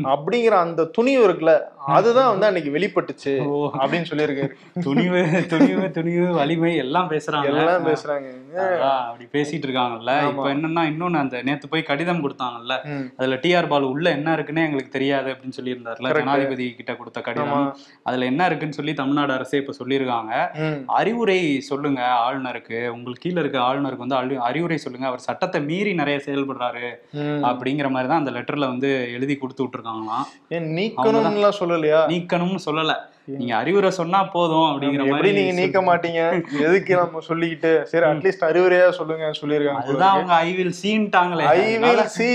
அப்படிங்கிற 0.05 0.47
அந்த 0.47 0.85
துணிவு 0.85 1.29
இருக்குல்ல 1.29 1.59
அதுதான் 1.87 2.39
வந்து 2.39 2.47
அன்னைக்கு 2.47 2.71
வெளிப்பட்டுச்சு 2.71 3.45
அப்படின்னு 3.81 4.05
சொல்லியிருக்காரு 4.11 4.81
துணிவு 4.81 5.47
துணிவு 5.49 5.91
துணிவு 5.91 6.33
வலிமை 6.33 6.77
எல்லாம் 6.77 7.11
பேசுறாங்க. 7.11 7.45
எல்லாம் 7.45 7.87
பேசுறாங்க. 7.87 8.79
அப்படி 8.79 9.29
பேசிட்டு 9.33 9.63
இருக்காங்கல்ல. 9.63 10.29
இப்ப 10.29 10.55
என்னன்னா 10.55 10.85
இன்னொன்னு 10.85 11.17
அந்த 11.17 11.43
நேத்து 11.43 11.69
போய் 11.69 11.83
கடிதம் 11.83 12.23
கொடுத்தாங்கல்ல. 12.23 12.79
அதுல 13.17 13.35
டிஆர் 13.35 13.67
பாலு 13.67 13.89
உள்ள 13.89 14.11
என்ன 14.11 14.35
இருக்குன்னே 14.37 14.65
எங்களுக்கு 14.65 14.89
தெரியாது 14.89 15.33
அப்படின்னு 15.33 15.53
சொல்லியிருந்தாருல. 15.63 16.09
ஜனாதிபதி 16.19 16.75
கிட்ட 16.75 16.97
கொடுத்த 16.97 17.21
கடிதம். 17.21 17.77
அதுல 18.03 18.25
என்ன 18.25 18.47
இருக்குன்னு 18.47 18.75
சொல்லி 18.75 18.95
தமிழ்நாடு 18.95 19.33
அரசே 19.33 19.59
இப்ப 19.59 19.75
சொல்லியிருக்காங்க. 19.85 20.57
அறிவுரை 20.87 21.61
சொல்லுங்க 21.61 22.03
ஆளுநருக்கு. 22.03 22.89
உங்களுக்கு 22.89 23.29
கீழ 23.29 23.39
இருக்க 23.39 23.59
ஆளுநருக்கு 23.59 23.97
வந்து 23.97 24.17
அறி- 24.17 24.37
அறிவுரை 24.37 24.79
சொல்லுங்க. 24.79 25.07
அவர் 25.07 25.19
சட்டத்தை 25.19 25.63
மீறி 25.63 25.95
நிறைய 25.95 26.21
செயல்படுறாரு. 26.25 26.91
அப்படிங்கிற 27.17 27.91
மாதிரி 27.91 28.09
தான் 28.09 28.25
அந்த 28.25 28.31
லெட்டர்ல 28.31 28.69
வந்து 28.69 29.09
எழுதி 29.13 29.39
கொடுத்து 29.51 29.65
விட்டுருக்காங்களாம். 29.65 30.27
ஏன் 30.49 30.75
நீக்கணும்லாம் 30.75 31.59
சொல்லலையா? 31.61 32.01
நீக்கணும்னு 32.11 32.59
சொல்லல. 32.65 32.97
நீங்க 33.29 33.53
அறிவுரை 33.59 33.91
சொன்னா 33.99 34.21
போதும் 34.35 34.69
அப்படிங்கிற 34.69 35.05
மாதிரி 35.11 35.31
நீங்க 35.37 35.53
நீக்க 35.59 35.81
மாட்டீங்க? 35.89 36.21
எதுக்கு 36.67 36.93
நம்ம 37.01 37.21
சொல்லிக்கிட்டு? 37.27 37.71
சரி 37.91 38.07
அட்லீஸ்ட் 38.09 38.45
அறிவுரையா 38.49 38.87
சொல்லுங்க 38.99 39.27
சொல்லியிருக்காங்க 39.41 39.83
அதுதான் 39.85 40.15
அவங்க 40.15 40.33
I 40.47 40.49
will 40.59 40.73
சீன்ட்டாங்களே 40.81 41.45
I 41.51 41.61
will 41.83 42.03
see 42.17 42.29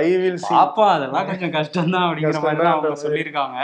I 0.00 0.08
will 0.22 0.40
see 0.44 0.52
பாப்பா 0.56 0.86
அதெல்லாம் 0.96 1.28
கொஞ்சம் 1.30 1.52
கஷ்டம் 1.56 1.92
தான் 1.94 2.04
அப்படிங்கிற 2.08 2.40
மாதிரி 2.46 2.60
தான் 2.66 2.74
அவங்க 2.74 3.00
சொல்லியிருக்காங்க. 3.04 3.58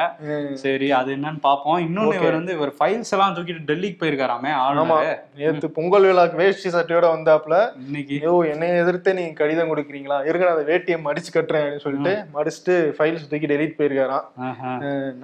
சரி 0.62 0.88
அது 1.00 1.10
என்னன்னு 1.16 1.42
பாப்போம். 1.48 1.78
இன்னொன்னு. 1.86 2.14
இவர் 2.20 2.38
வந்து 2.38 2.54
இவர் 2.58 2.72
ஃபைல்ஸ் 2.78 3.12
எல்லாம் 3.16 3.34
தூக்கிட்டு 3.38 3.68
டெல்லிக்கு 3.72 4.00
போயிருக்காராமே 4.02 4.52
ஆமா. 4.52 4.62
ஆளுநர் 4.68 5.10
நேத்து 5.42 5.70
பொங்கல் 5.78 6.08
விழாக்கு 6.08 6.40
வேஷ்டி 6.42 6.72
சட்டையோட 6.76 7.08
வந்தாப்புல 7.16 7.58
இன்னைக்கு. 7.86 8.18
ஐயோ 8.22 8.34
என்னை 8.52 8.70
எதிர்த்து 8.84 9.16
நீங்க 9.20 9.34
கடிதம் 9.42 9.72
கொடுக்குறீங்களா? 9.74 10.20
இருங்க 10.30 10.46
நான் 10.46 10.56
அந்த 10.56 10.66
வேட்டியை 10.72 11.00
மடிச்சு 11.08 11.30
கட்டுறேன் 11.36 11.64
அப்படின்னு 11.64 11.86
சொல்லிட்டு 11.86 12.14
மடிச்சுட்டு 12.38 12.76
ஃபைல்ஸ் 12.98 13.28
தூக்கி 13.32 13.52
டெலிட் 13.54 13.78
போயிருக்காராம். 13.80 14.26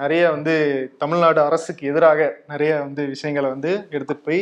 நிறைய 0.03 0.23
வந்து 0.37 0.55
தமிழ்நாடு 1.05 1.37
அரசுக்கு 1.47 1.89
எதிராக 1.91 2.29
நிறைய 2.53 2.73
வந்து 2.85 3.03
விஷயங்களை 3.15 3.49
வந்து 3.55 3.71
எடுத்துட்டு 3.97 4.27
போய் 4.29 4.41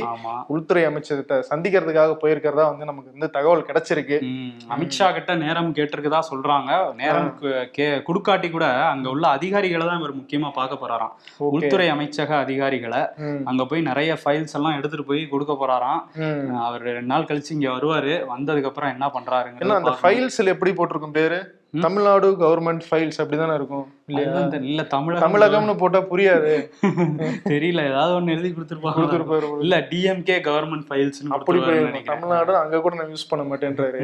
உள்துறை 0.54 0.82
அமைச்சர்கிட்ட 0.88 1.36
சந்திக்கிறதுக்காக 1.50 2.16
போயிருக்கிறதா 2.22 2.66
வந்து 2.72 2.88
நமக்கு 2.90 3.14
வந்து 3.14 3.28
தகவல் 3.36 3.66
கிடைச்சிருக்கு. 3.68 4.18
அமித்ஷா 4.76 5.08
கிட்ட 5.18 5.34
நேரம் 5.44 5.70
கேட்டிருக்கதா 5.78 6.20
சொல்றாங்க. 6.30 6.70
நேரம் 7.02 7.30
குடுக்காட்டி 8.08 8.50
கூட 8.56 8.66
அங்க 8.92 9.08
உள்ள 9.14 9.26
அதிகாரிகளை 9.38 9.86
தான் 9.88 10.00
இவர் 10.02 10.18
முக்கியமா 10.20 10.50
பார்க்க 10.58 10.82
போறாராம். 10.82 11.14
உள்துறை 11.56 11.88
அமைச்சக 11.94 12.36
அதிகாரிகளை 12.44 13.02
அங்க 13.52 13.64
போய் 13.72 13.88
நிறைய 13.90 14.18
ஃபைல்ஸ் 14.22 14.56
எல்லாம் 14.60 14.78
எடுத்துட்டு 14.80 15.08
போய் 15.10 15.24
கொடுக்க 15.34 15.54
போறாராம். 15.62 16.02
அவர் 16.68 16.86
ரெண்டு 16.90 17.12
நாள் 17.14 17.28
கழிச்சு 17.30 17.56
இங்க 17.58 17.68
வருவாரு. 17.76 18.14
வந்ததுக்கு 18.34 18.70
அப்புறம் 18.72 18.92
என்ன 18.94 19.04
என்ன 19.06 19.76
அந்த 19.78 19.90
பண்றாருங்க 19.90 20.02
ஃபைல்ஸ்ல 20.02 20.52
எப்படி 20.54 20.70
போட்டிருக்கும் 20.78 21.18
பேரு? 21.18 21.38
தமிழ்நாடு 21.74 22.28
கவர்மெண்ட் 22.42 22.84
ஃபைல்ஸ் 22.88 23.18
அப்படிதானே 23.22 23.54
இருக்கும்? 23.54 23.86
இல்லையா. 24.10 24.32
இல்ல 24.68 24.82
தமிழகம் 24.92 25.24
தமிழகம்னு 25.24 25.72
போட்டா 25.80 26.00
புரியாது. 26.10 26.52
தெரியல 27.52 27.80
ஏதாவது 27.90 28.12
ஒண்ணு 28.18 28.34
எழுதி 28.34 28.50
கொடுத்துருப்பாங்க. 28.50 28.96
கொடுத்துருப்பாரு 28.98 29.46
இல்ல 29.64 29.76
டிஎம்கே 29.90 30.36
கவர்மெண்ட் 30.48 30.86
ஃபைல்ஸ் 30.88 31.20
அப்படி 31.36 31.58
தமிழ்நாடு 32.10 32.52
அங்க 32.56 32.80
கூட 32.80 32.94
நான் 32.98 33.10
யூஸ் 33.14 33.28
பண்ண 33.30 33.44
மாட்டேன்றாரு. 33.50 34.02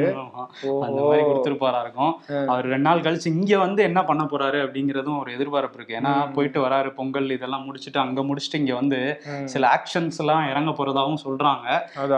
அந்த 0.87 0.99
மாதிரி 1.07 1.23
கொடுத்துருப்பாரா 1.29 1.79
இருக்கும். 1.85 2.13
அவர் 2.51 2.69
ரெண்டு 2.73 2.87
நாள் 2.89 3.03
கழிச்சு 3.07 3.33
இங்க 3.35 3.57
வந்து 3.57 3.83
என்ன 3.83 4.03
பண்ண 4.03 4.25
போறாரு 4.33 4.59
அப்படிங்கறதும் 4.65 5.19
ஒரு 5.19 5.31
எதிர்பார்ப்பு 5.37 5.79
இருக்கு. 5.79 5.97
ஏன்னா 6.01 6.13
போயிட்டு 6.35 6.61
வராரு 6.65 6.91
பொங்கல் 6.99 7.35
இதெல்லாம் 7.37 7.65
முடிச்சுட்டு 7.69 7.97
அங்க 7.97 8.21
முடிச்சுட்டு 8.21 8.61
இங்க 8.63 8.75
வந்து. 8.75 9.01
சில 9.45 9.63
ஆக்ஷன்ஸ் 9.77 10.21
எல்லாம் 10.25 10.49
இறங்க 10.51 10.71
போறதாவும் 10.71 11.23
சொல்றாங்க. 11.25 11.67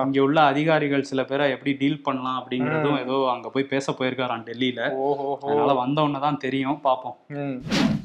இங்க 0.07 0.21
உள்ள 0.21 0.41
அதிகாரிகள் 0.41 1.07
சில 1.11 1.23
பேரை 1.23 1.51
எப்படி 1.51 1.73
டீல் 1.73 2.03
பண்ணலாம் 2.03 2.39
அப்படிங்கறதும் 2.41 2.99
ஏதோ 3.05 3.29
அங்க 3.35 3.49
போய் 3.49 3.71
பேச 3.75 3.95
போயிருக்காராம் 3.99 4.45
டெல்லியில. 4.51 4.81
ஓஹோ. 5.07 5.29
அதனால 5.43 5.73
வந்தவொன்னு 5.83 6.19
தான் 6.25 6.41
தெரியும் 6.45 6.79
பார்ப்போம் 6.87 7.17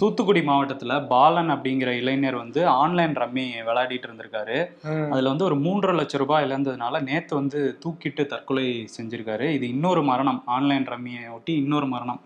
தூத்துக்குடி 0.00 0.42
மாவட்டத்துல 0.48 0.94
பாலன் 1.12 1.50
அப்படிங்கிற 1.54 1.90
இளைஞர் 2.00 2.40
வந்து 2.42 2.60
ஆன்லைன் 2.82 3.16
ரம்மி 3.22 3.44
விளையாடிட்டு 3.68 4.08
இருந்திருக்காரு. 4.08 4.58
அதுல 5.12 5.30
வந்து 5.32 5.48
ஒரு 5.48 5.58
மூன்றரை 5.64 5.94
லட்சம் 5.98 6.22
ரூபாய் 6.24 6.46
இழந்ததுனால 6.48 7.02
நேத்து 7.10 7.34
வந்து 7.40 7.60
தூக்கிட்டு 7.84 8.24
தற்கொலை 8.32 8.66
செஞ்சிருக்காரு. 8.96 9.48
இது 9.58 9.66
இன்னொரு 9.74 10.02
மரணம். 10.10 10.42
ஆன்லைன் 10.56 10.90
ரம்மியை 10.94 11.24
ஒட்டி 11.36 11.54
இன்னொரு 11.62 11.88
மரணம். 11.94 12.20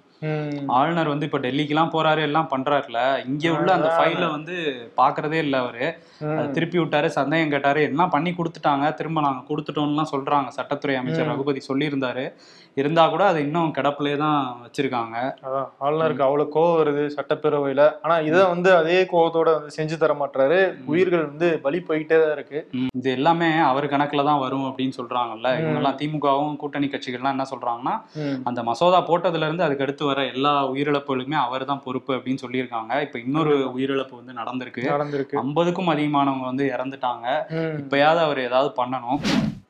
ஆளுநர் 0.76 1.10
வந்து 1.12 1.26
இப்ப 1.28 1.38
டெல்லிக்கெல்லாம் 1.44 1.90
போறாரு 1.94 2.20
எல்லாம் 2.26 2.48
பண்றாருல. 2.52 2.98
இங்க 3.30 3.50
உள்ள 3.56 3.70
அந்த 3.76 3.88
ஃபைல 3.96 4.22
வந்து 4.34 4.54
பாக்குறதே 5.00 5.38
இல்ல 5.46 5.56
அவரு. 5.64 5.86
திருப்பி 6.56 6.78
விட்டாரு 6.78 7.08
சந்தேகம் 7.16 7.52
கேட்டாரு. 7.54 7.80
எல்லாம் 7.88 8.12
பண்ணி 8.14 8.30
கொடுத்துட்டாங்க 8.38 8.86
திரும்ப 9.00 9.24
நாங்க 9.26 9.42
கொடுத்துட்டோம்லாம் 9.50 10.12
சொல்றாங்க. 10.12 10.48
சட்டத்துறை 10.58 10.94
அமைச்சர் 11.00 11.30
ரகுபதி 11.32 11.62
சொல்லியிருந்தாரு. 11.68 12.24
இருந்தா 12.80 13.02
கூட 13.12 13.22
அது 13.30 13.38
இன்னும் 13.46 13.72
கிடப்பிலே 13.76 14.12
தான் 14.22 14.38
வச்சிருக்காங்க. 14.64 15.16
அதான் 15.46 15.68
ஆளுநருக்கு 15.84 16.24
அவ்வளவு 16.26 16.52
கோவம் 16.54 16.78
வருது 16.78 17.02
சட்டப்பேரவையில. 17.16 17.82
ஆனா 18.04 18.14
இதை 18.28 18.42
வந்து 18.52 18.70
அதே 18.78 18.96
கோவத்தோட 19.12 19.48
வந்து 19.56 19.74
செஞ்சு 19.76 19.96
தர 20.02 20.14
மாட்டாரு 20.20 20.58
உயிர்கள் 20.92 21.24
வந்து 21.30 21.48
பலி 21.66 21.78
போயிட்டே 21.88 22.16
தான் 22.22 22.34
இருக்கு. 22.36 22.58
இது 23.00 23.10
எல்லாமே 23.18 23.50
அவர் 23.70 23.86
கணக்குல 23.94 24.24
தான் 24.30 24.42
வரும் 24.44 24.66
அப்படின்னு 24.70 24.96
சொல்றாங்கல்ல. 25.00 25.50
இவங்க 25.60 25.80
எல்லாம் 25.82 25.98
திமுகவும் 26.02 26.56
கூட்டணி 26.62 26.88
கட்சிகள்லாம் 26.94 27.36
என்ன 27.36 27.46
சொல்றாங்கன்னா. 27.52 27.94
அந்த 28.50 28.62
மசோதா 28.70 29.00
போட்டதுல 29.10 29.48
இருந்து 29.48 29.66
அதுக்கு 29.66 29.86
அடுத்து 29.86 30.10
வர 30.10 30.24
எல்லா 30.34 30.54
உயிரிழப்புகளுமே 30.72 31.38
அவர் 31.44 31.68
தான் 31.72 31.84
பொறுப்பு 31.86 32.14
அப்படின்னு 32.16 32.42
சொல்லியிருக்காங்க. 32.44 32.92
இப்ப 33.06 33.18
இன்னொரு 33.26 33.54
உயிரிழப்பு 33.76 34.14
வந்து 34.20 34.38
நடந்திருக்கு. 34.40 34.84
நடந்திருக்கு. 34.94 35.38
ஐம்பதுக்கும் 35.44 35.92
அதிகமானவங்க 35.94 36.46
வந்து 36.50 36.66
இறந்துட்டாங்க. 36.76 37.26
இப்பயாவது 37.82 38.22
அவர் 38.26 38.40
ஏதாவது 38.48 38.70
பண்ணணும். 38.80 39.20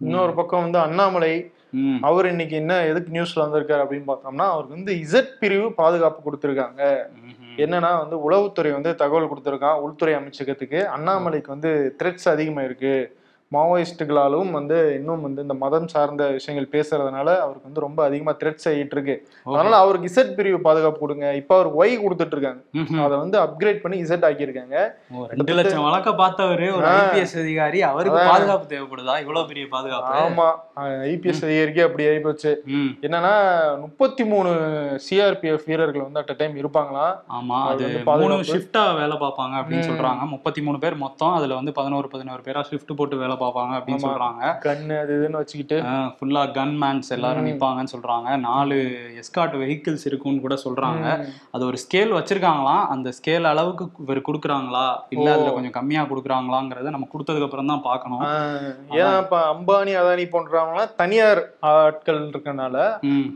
இன்னொரு 0.07 0.33
பக்கம் 0.39 0.65
வந்து 0.67 0.79
அண்ணாமலை 0.87 1.35
அவர் 2.01 2.27
இன்னைக்கு 2.27 2.57
என்ன 2.57 2.87
எதுக்கு 2.87 3.21
நியூஸ்ல 3.21 3.45
வந்திருக்காரு 3.45 3.85
அப்படின்னு 3.85 4.09
பார்த்தோம்னா 4.11 4.47
அவருக்கு 4.55 4.77
வந்து 4.77 4.95
இசட் 4.95 5.33
பிரிவு 5.41 5.73
பாதுகாப்பு 5.73 6.21
கொடுத்திருக்காங்க. 6.27 6.97
என்னன்னா 7.57 7.91
வந்து 7.99 8.31
உளவுத்துறை 8.31 8.73
வந்து 8.73 8.95
தகவல் 8.95 9.31
கொடுத்திருக்கான் 9.31 9.81
உள்துறை 9.81 10.15
அமைச்சகத்துக்கு. 10.15 10.81
அண்ணாமலைக்கு 10.97 11.47
வந்து 11.47 11.97
த்ரெட்ஸ் 12.03 12.29
அதிகமா 12.29 12.63
இருக்கு 12.63 13.17
மாவோயிஸ்டுகளாலும் 13.55 14.51
வந்து 14.51 14.79
இன்னும் 14.99 15.25
வந்து 15.27 15.43
இந்த 15.43 15.55
மதம் 15.55 15.89
சார்ந்த 15.95 16.29
விஷயங்கள் 16.37 16.69
பேசுறதுனால 16.75 17.29
அவருக்கு 17.45 17.69
வந்து 17.69 17.85
ரொம்ப 17.87 18.01
அதிகமா 18.05 18.33
த்ரெட்ஸ் 18.43 18.67
ஆகிட்டு 18.71 18.95
இருக்கு. 18.97 19.17
அதனால 19.45 19.77
அவருக்கு 19.77 20.09
இசட் 20.11 20.35
பிரிவு 20.39 20.61
பாதுகாப்பு 20.61 20.99
கொடுங்க. 20.99 21.35
இப்ப 21.35 21.53
அவருக்கு 21.59 21.79
ஒய் 21.85 22.03
கொடுத்துட்டு 22.05 22.35
இருக்காங்க. 22.37 23.03
அதை 23.05 23.17
வந்து 23.19 23.39
அப்கிரேட் 23.45 23.81
பண்ணி 23.85 23.99
இசட் 24.03 24.27
ஆக்கியிருக்காங்க. 24.31 24.77
ரெண்டு 25.33 25.55
லட்சம் 25.55 25.87
வழக்க 25.89 26.11
பார்த்தவரு 26.23 26.69
ஒரு. 26.77 26.87
ஐபிஎஸ் 26.95 27.37
அதிகாரி. 27.45 27.83
அவருக்கு. 27.83 28.21
பாதுகாப்பு 28.33 28.69
தேவைப்படுதா? 28.75 29.17
இவ்வளவு 29.25 29.47
பெரிய 29.47 29.67
பாதுகாப்பு? 29.71 30.21
ஆமா. 30.25 30.49
ஐபிஎஸ் 31.13 31.45
அதிகாரிக்கு 31.49 31.83
அப்படி 31.83 32.05
ஆயிப்போச்சு. 32.11 32.53
என்னன்னா 33.07 33.33
முப்பத்தி 33.81 34.25
மூணு 34.33 34.51
சிஆர்பிஎஃப் 35.07 35.67
வீரர்கள் 35.67 36.07
வந்து 36.07 36.23
அட் 36.23 36.37
டைம் 36.37 36.57
இருப்பாங்களாம். 36.63 37.15
ஆமா 37.39 37.59
அது 37.73 37.89
மூணு. 38.05 38.37
ஷிஃப்டா 38.53 38.85
வேலை 39.01 39.17
பார்ப்பாங்க 39.25 39.55
அப்படின்னு. 39.61 39.89
சொல்றாங்க. 39.91 40.23
முப்பத்தி 40.35 40.63
மூணு 40.63 40.79
பேர் 40.85 40.97
மொத்தம். 41.05 41.33
அதுல 41.39 41.55
வந்து 41.61 41.73
பதினோரு 41.73 42.09
பதினோரு 42.09 42.43
பேரா 42.47 42.63
ஷிஃப்ட் 42.71 42.97
போட்டு 42.97 43.17
வேலை 43.17 43.37
பார்ப்பாங்க 43.45 43.73
அப்படின்னு. 43.79 44.05
சொல்றாங்க 44.05 44.43
கன்னு 44.65 44.97
அது 45.01 45.13
இதுன்னு 45.17 45.41
வச்சுக்கிட்டு 45.41 45.77
ஃபுல்லா 46.17 46.43
கன் 46.55 46.75
மேன்ஸ் 46.81 47.11
எல்லாரும் 47.17 47.43
ம். 47.43 47.49
நிப்பாங்கன்னு 47.49 47.93
சொல்றாங்க 47.93 48.13
நாலு 48.45 48.77
எஸ்காட் 49.21 49.57
வெஹிக்கிள்ஸ் 49.61 50.07
இருக்குன்னு 50.09 50.45
கூட 50.45 50.57
சொல்றாங்க. 50.65 51.07
அது 51.55 51.63
ஒரு 51.67 51.79
ஸ்கேல் 51.83 52.15
வச்சிருக்காங்களாம் 52.17 52.63
அந்த 52.95 53.09
ஸ்கேல் 53.17 53.51
அளவுக்கு 53.51 53.73
இவர் 54.05 54.21
கொடுக்குறாங்களா 54.27 54.85
இல்ல. 55.15 55.29
அதுல 55.35 55.53
கொஞ்சம் 55.55 55.77
கம்மியா 55.77 56.03
கொடுக்குறாங்களாங்கிறத 56.11 56.93
நம்ம 56.95 57.09
கொடுத்ததுக்கு 57.13 57.49
அப்புறம் 57.49 57.71
தான் 57.73 57.85
பார்க்கணும் 57.87 58.23
ஏன்னா 58.95 59.13
இப்ப 59.23 59.39
அம்பானி 59.53 59.95
அதானி 60.01 60.27
போன்றவங்கலாம் 60.33 60.95
தனியார் 61.01 61.43
ஆட்கள் 61.73 62.21
இருக்கனால. 62.27 62.77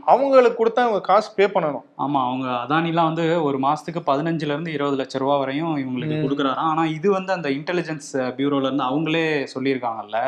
அவங்களுக்கு 0.09 0.59
கொடுத்தா 0.59 0.83
அவங்க 0.85 1.01
காசு 1.07 1.29
பே 1.35 1.47
பண்ணணும் 1.53 1.85
ஆமா 2.03 2.19
அவங்க 2.25 2.47
அதானிலாம் 2.61 3.09
வந்து 3.09 3.25
ஒரு 3.47 3.57
மாசத்துக்கு 3.63 4.01
பதினஞ்சுல 4.09 4.53
இருந்து 4.53 4.75
இருபது 4.75 4.97
லட்சம் 4.99 5.23
ரூபாய் 5.23 5.41
வரையும் 5.41 5.73
இவங்களுக்கு. 5.81 6.17
கொடுக்குறாராம் 6.19 6.69
ஆனா 6.69 6.83
இது 6.95 7.07
வந்து 7.11 7.31
அந்த 7.35 7.49
இன்டெலிஜென்ஸ் 7.57 8.07
பியூரோல 8.37 8.67
இருந்து 8.67 8.87
அவங்களே 8.89 9.25
சொல்லியிருக்காங்கல்ல 9.89 10.19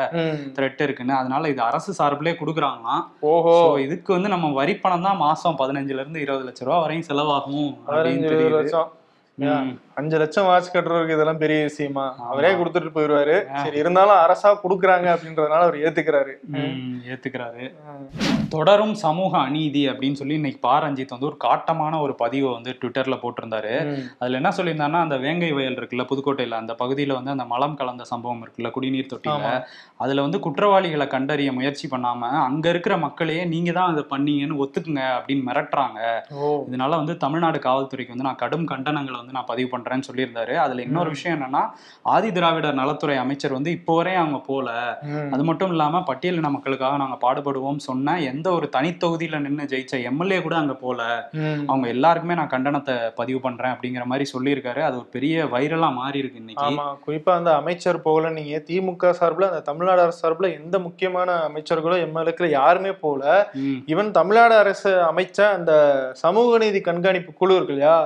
த்ரெட் 0.54 0.82
இருக்குன்னு. 0.82 1.14
அதனால 1.14 1.48
இது 1.48 1.62
அரசு 1.62 1.94
சார்பிலே 1.98 2.32
கொடுக்குறாங்களாம். 2.32 3.04
ஓஹோ. 3.20 3.78
இதுக்கு 3.78 4.12
வந்து 4.12 4.28
நம்ம 4.28 4.52
வரி 4.52 4.76
பணம் 4.76 5.02
தான் 5.02 5.16
மாசம் 5.16 5.58
பதினஞ்சுல 5.58 6.02
இருந்து 6.02 6.20
இருபது 6.20 6.44
லட்சம் 6.44 6.68
ரூபாய் 6.68 6.80
வரையும் 6.80 7.08
செலவாகும் 7.08 7.74
அப்படின்னு 7.86 8.28
தெரியுது. 8.28 8.58
அஞ்சு 9.96 10.16
லட்சம் 10.18 10.46
வாட்ச் 10.48 10.70
கட்டுறவருக்கு 10.74 11.16
இதெல்லாம் 11.16 11.40
பெரிய 11.42 11.58
விஷயமா. 11.62 12.04
அவரே 12.30 12.50
கொடுத்துட்டு 12.58 12.92
போயிடுவாரு 12.94 13.36
சரி 13.62 13.78
இருந்தாலும் 13.82 14.20
அரசா 14.24 14.50
கொடுக்குறாங்க 14.62 15.06
அப்படின்றதுனால 15.14 15.66
அவர் 15.66 15.76
ஏத்துக்கிறாரு. 15.86 16.32
ஏத்துக்கிறாரு. 17.12 17.64
தொடரும் 18.54 18.94
சமூக 19.02 19.32
அநீதி 19.38 19.82
அப்படின்னு 19.90 20.18
சொல்லி 20.20 20.34
இன்னைக்கு 20.34 20.60
பா. 20.60 20.72
ரஞ்சித் 20.84 21.14
வந்து 21.14 21.28
ஒரு 21.30 21.36
காட்டமான 21.44 22.00
ஒரு 22.00 22.14
பதிவை 22.22 22.50
வந்து 22.52 22.70
ட்விட்டர்ல 22.80 23.16
போட்டிருந்தாரு. 23.22 23.74
அதுல 24.18 24.38
என்ன 24.40 24.52
சொல்லியிருந்தாருன்னா 24.56 25.02
அந்த 25.06 25.16
வேங்கை 25.16 25.50
வயல் 25.58 25.78
இருக்குல்ல 25.80 26.06
புதுக்கோட்டையில 26.10 26.58
அந்த 26.62 26.76
பகுதியில 26.82 27.16
வந்து 27.18 27.34
அந்த 27.34 27.46
மலம் 27.52 27.76
கலந்த 27.80 28.06
சம்பவம் 28.12 28.42
இருக்குல்ல 28.44 28.70
குடிநீர் 28.70 29.12
தொட்டியில. 29.12 29.46
அதுல 30.04 30.22
வந்து 30.26 30.40
குற்றவாளிகளை 30.46 31.06
கண்டறிய 31.06 31.52
முயற்சி 31.58 31.88
பண்ணாம 31.88 32.32
அங்க 32.48 32.66
இருக்கிற 32.68 32.96
மக்களையே 33.06 33.44
நீங்க 33.54 33.72
தான் 33.78 33.92
அதை 33.92 34.04
பண்ணீங்கன்னு 34.14 34.60
ஒத்துக்குங்க 34.64 35.04
அப்படின்னு 35.18 35.46
மிரட்டுறாங்க. 35.50 36.00
இதனால 36.70 36.90
வந்து 37.02 37.16
தமிழ்நாடு 37.26 37.58
காவல்துறைக்கு 37.68 38.14
வந்து 38.14 38.28
நான் 38.30 38.42
கடும் 38.44 38.68
கண்டனங்களை 38.72 39.18
வந்து 39.22 39.36
நான் 39.38 39.50
பதிவு 39.52 39.68
பண்றேன்னு 39.82 40.08
சொல்லியிருந்தாரு. 40.08 40.54
அதுல 40.56 40.82
இன்னொரு 40.82 41.10
விஷயம் 41.10 41.36
என்னன்னா 41.36 41.62
ஆதி 42.14 42.32
திராவிடர் 42.32 42.80
நலத்துறை 42.80 43.16
அமைச்சர் 43.16 43.52
வந்து 43.52 43.70
இப்போ 43.70 43.96
வரையும் 43.96 44.22
அவங்க 44.22 44.40
போல. 44.46 44.68
அது 45.34 45.44
மட்டும் 45.44 45.70
இல்லாம 45.70 46.02
பட்டியலின 46.08 46.50
மக்களுக்காக 46.50 46.96
நாங்க 46.96 47.18
பாடுபடுவோம் 47.24 47.82
சொன்ன 47.86 48.18
எந்த 48.22 48.50
ஒரு 48.52 48.68
தனித்தொகுதியில 48.76 49.40
நின்று 49.40 49.64
ஜெயிச்ச 49.64 50.02
எம்எல்ஏ 50.10 50.42
கூட 50.42 50.56
அங்க 50.56 50.74
போல. 50.74 51.00
அவங்க 51.66 51.88
எல்லாருக்குமே 51.88 52.34
நான் 52.34 52.52
கண்டனத்தை 52.54 52.96
பதிவு 53.14 53.40
பண்றேன் 53.40 53.74
அப்படிங்கிற 53.74 54.04
மாதிரி 54.04 54.26
சொல்லியிருக்காரு. 54.34 54.80
அது 54.80 54.96
ஒரு 54.96 55.08
பெரிய 55.10 55.44
வைரலா 55.54 55.92
மாறி 55.92 56.18
இருக்கு 56.18 56.42
இன்னைக்கு. 56.42 56.64
ஆமா. 56.68 56.86
குறிப்பா 57.06 57.32
அந்த 57.32 57.54
அமைச்சர் 57.54 58.02
போகல 58.02 58.30
நீங்க 58.30 58.62
திமுக 58.68 59.10
சார்பில் 59.12 59.48
அந்த 59.48 59.60
தமிழ்நாடு 59.60 60.00
அரசு 60.00 60.18
சார்பில் 60.18 60.56
எந்த 60.60 60.78
முக்கியமான 60.78 61.30
அமைச்சர்களோ 61.48 61.96
எம்எல்ஏக்களோ 62.06 62.50
யாருமே 62.50 62.92
போல. 63.04 63.22
ம், 63.62 63.78
ஈவன் 63.86 64.10
தமிழ்நாடு 64.10 64.54
அரசு 64.54 64.90
அமைச்ச 65.10 65.38
அந்த 65.52 65.72
சமூக 66.22 66.58
நீதி 66.58 66.80
கண்காணிப்பு 66.80 67.32
குழு 67.32 67.56
இருக்கு 67.56 67.74
இல்லையா. 67.74 67.96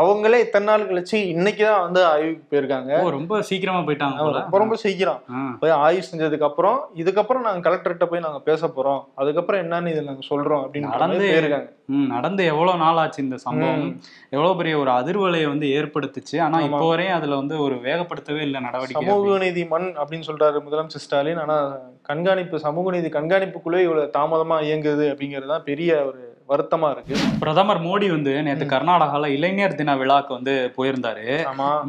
அவங்களே 0.00 0.38
இத்தனை 0.38 0.66
நாள் 0.66 0.88
கழிச்சு 0.88 1.16
இன்னைக்கு 1.28 1.64
தான் 1.64 1.82
வந்து 1.82 2.04
ஆய்வுக்கு 2.04 2.56
போயிருக்காங்க. 2.56 3.10
ரொம்ப 3.10 3.42
சீக்கிரமா 3.42 3.78
போயிட்டாங்க 3.78 4.16
ரொம்ப 4.40 4.58
ரொம்ப 4.58 4.76
சீக்கிரம். 4.76 5.22
போய் 5.60 5.70
ஆய்வு 5.70 6.02
செஞ்சதுக்கு 6.12 6.42
அப்புறம் 6.42 6.88
இதுக்கப்புறம் 6.96 7.40
நாங்க 7.40 7.70
கலெக்டர்கிட்ட 7.70 8.04
போய் 8.04 8.20
நாங்க 8.20 8.38
பேச 8.38 8.66
போறோம். 8.66 9.04
அதுக்கப்புறம் 9.14 9.60
என்னன்னு 9.60 9.88
இதில் 9.88 10.04
நாங்க 10.04 10.26
சொல்றோம் 10.30 10.58
அப்படின்னு 10.58 10.98
நடந்து- 10.98 11.22
போயிருக்காங்க. 11.22 11.70
நடந்து 11.86 12.44
எவ்வளவு 12.44 12.78
நாள் 12.78 12.96
ஆச்சு 12.96 13.22
இந்த 13.22 13.36
சம்பவம்? 13.36 14.00
எவ்வளவு 14.30 14.56
பெரிய 14.56 14.78
ஒரு 14.78 14.90
அதிர்வலையை 14.90 15.46
வந்து 15.46 15.66
ஏற்படுத்துச்சு. 15.66 16.40
ஆனா. 16.40 16.60
இப்போ 16.60 16.88
வரையும் 16.88 17.14
அதுல 17.14 17.34
வந்து 17.36 17.58
ஒரு 17.58 17.74
வேகப்படுத்தவே 17.74 18.40
இல்லை 18.40 18.60
நடவடிக்கை 18.60 19.06
சமூக 19.06 19.38
நீதி 19.38 19.64
மண் 19.64 19.94
அப்படின்னு 19.96 20.22
சொல்றாரு 20.26 20.60
முதலமைச்சர் 20.70 21.04
ஸ்டாலின். 21.06 21.38
ஆனா 21.38 21.76
கண்காணிப்பு 22.02 22.58
சமூக 22.58 22.90
நீதி 22.90 23.08
கண்காணிப்பு 23.08 23.60
குழு 23.60 23.82
இவ்வளவு 23.82 24.10
தாமதமா 24.18 24.58
இயங்குது 24.58 25.14
அப்படிங்கிறது 25.14 25.46
தான் 25.46 25.62
பெரிய 25.64 26.04
ஒரு 26.04 26.31
வருத்தமா 26.52 26.88
இருக்கு. 26.94 27.14
பிரதமர் 27.42 27.80
மோடி 27.86 28.06
வந்து 28.14 28.34
நேத்து 28.46 28.66
கர்நாடகால 28.74 29.30
இளைஞர் 29.36 29.78
தின 29.80 29.96
விழாக்கு 30.02 30.32
வந்து 30.38 30.54
போயிருந்தாரு. 30.76 31.26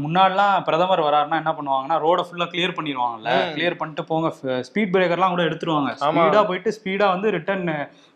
முன்னாடிலாம் 0.06 0.56
பிரதமர் 0.70 1.06
வராருன்னா 1.08 1.40
என்ன 1.44 1.54
பண்ணுவாங்கன்னா 1.60 2.00
ரோட 2.06 2.26
ஃபுல்லா 2.28 2.48
கிளியர் 2.56 2.78
பண்ணிடுவாங்கல்ல. 2.80 3.38
கிளியர் 3.56 3.80
பண்ணிட்டு 3.82 4.06
போங்க. 4.12 4.32
ஸ்பீட் 4.70 4.94
பிரேக்கர்லாம் 4.96 5.36
கூட 5.36 5.46
எடுத்துருவாங்க. 5.50 5.94
ஸ்பீடா 6.02 6.44
போயிட்டு 6.50 6.76
ஸ்பீடா 6.80 7.08
வந்து 7.16 7.30
ரிட்டர்ன் 7.38 7.70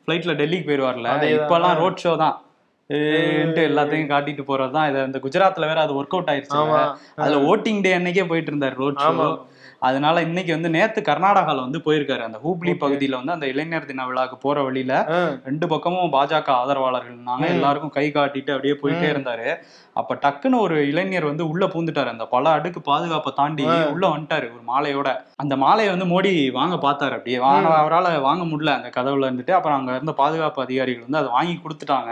ஃபிளைட்ல 0.03 0.35
டெல்லிக்கு 0.41 0.69
போயிடுவார்ல 0.69 1.13
அதேதான். 1.15 1.37
இப்பெல்லாம் 1.37 1.79
ரோட் 1.83 2.03
ஷோ 2.05 2.13
தான். 2.23 2.35
எல்லாத்தையும் 3.69 4.11
காட்டிட்டு 4.11 4.43
போறதுதான். 4.49 4.85
இது 4.89 4.99
இந்த 5.07 5.19
குஜராத்ல 5.23 5.67
வேற 5.71 5.79
அது 5.85 5.95
ஒர்க் 6.01 6.13
அவுட் 6.15 6.29
ஆயிருச்சு 6.33 6.59
அதுல 7.21 7.39
ஓட்டிங் 7.51 7.81
டே 7.85 7.91
அன்னைக்கே 7.97 8.25
போயிட்டு 8.29 8.51
இருந்தாரு 8.53 8.75
ரோட் 8.83 9.01
ஷோ 9.05 9.27
அதனால 9.87 10.21
இன்னைக்கு 10.25 10.51
வந்து 10.53 10.69
நேத்து 10.73 10.99
கர்நாடகால 11.03 11.63
வந்து 11.63 11.79
போயிருக்காரு 11.85 12.23
அந்த 12.25 12.39
ஹூப்ளி. 12.43 12.73
பகுதியில 12.81 13.19
வந்து 13.19 13.33
அந்த 13.33 13.47
இளைஞர் 13.51 13.87
தின 13.87 14.05
விழாக்கு 14.07 14.37
போற 14.39 14.57
வழியில 14.65 14.93
ரெண்டு 15.45 15.65
பக்கமும் 15.71 16.13
பாஜக 16.13 16.49
ஆதரவாளர்கள் 16.57 17.17
ம். 17.23 17.45
எல்லாருக்கும் 17.51 17.95
கை 17.95 18.05
காட்டிட்டு 18.11 18.53
அப்படியே 18.55 18.77
போயிட்டே. 18.79 19.09
இருந்தாரு 19.13 19.49
அப்ப 19.95 20.15
டக்குன்னு 20.23 20.57
ஒரு 20.63 20.75
இளைஞர் 20.89 21.27
வந்து 21.27 21.43
உள்ள 21.49 21.65
பூந்துட்டாரு 21.69 22.09
அந்த 22.11 22.25
பல 22.31 22.49
அடுக்கு 22.55 22.79
பாதுகாப்பை 22.87 23.31
தாண்டி. 23.35 23.63
உள்ள 23.93 24.05
வந்துட்டாரு 24.09 24.47
ஒரு 24.51 24.63
மாலையோட 24.67 25.09
அந்த 25.39 25.53
மாலையை 25.57 25.89
வந்து 25.93 26.07
மோடி 26.09 26.31
வாங்க 26.57 26.75
பார்த்தாரு 26.81 27.15
அப்படியே 27.17 27.39
வாங்க. 27.43 27.69
அவரால 27.79 27.95
வாங்க 28.23 28.43
முடியல 28.47 28.73
அந்த 28.75 28.89
கதவுல 28.95 29.27
இருந்துட்டு 29.27 29.55
அப்புறம் 29.57 29.77
அங்க 29.79 29.91
இருந்த 29.95 30.15
பாதுகாப்பு 30.19 30.61
அதிகாரிகள் 30.63 31.05
வந்து 31.05 31.21
அதை 31.21 31.31
வாங்கி 31.33 31.55
கொடுத்துட்டாங்க 31.59 32.11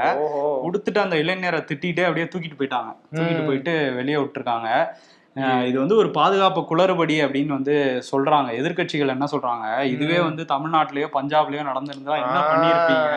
கொடுத்துட்டு 0.66 1.02
அந்த 1.02 1.18
இளைஞரை 1.24 1.60
திட்டிட்டு 1.66 2.06
அப்படியே 2.06 2.28
தூக்கிட்டு 2.28 2.60
போயிட்டாங்க 2.60 2.92
தூக்கிட்டு. 3.12 3.44
போயிட்டு 3.48 3.74
வெளியே 3.96 4.18
விட்டுருக்காங்க 4.18 4.70
இது 5.70 5.78
வந்து 5.80 5.96
ஒரு 6.02 6.10
பாதுகாப்பு 6.18 6.62
குளறுபடி 6.70 7.16
அப்படின்னு 7.24 7.56
வந்து 7.56 7.74
சொல்றாங்க. 8.10 8.50
எதிர்க்கட்சிகள் 8.60 9.14
என்ன 9.14 9.26
சொல்றாங்க? 9.32 9.66
இதுவே. 9.94 10.18
வந்து 10.28 10.44
தமிழ்நாட்டிலயோ 10.52 11.08
பஞ்சாப்லயோ 11.16 11.64
நடந்திருந்தா 11.70 12.16
என்ன 12.26 12.38
பண்ணிருப்பீங்க 12.52 13.10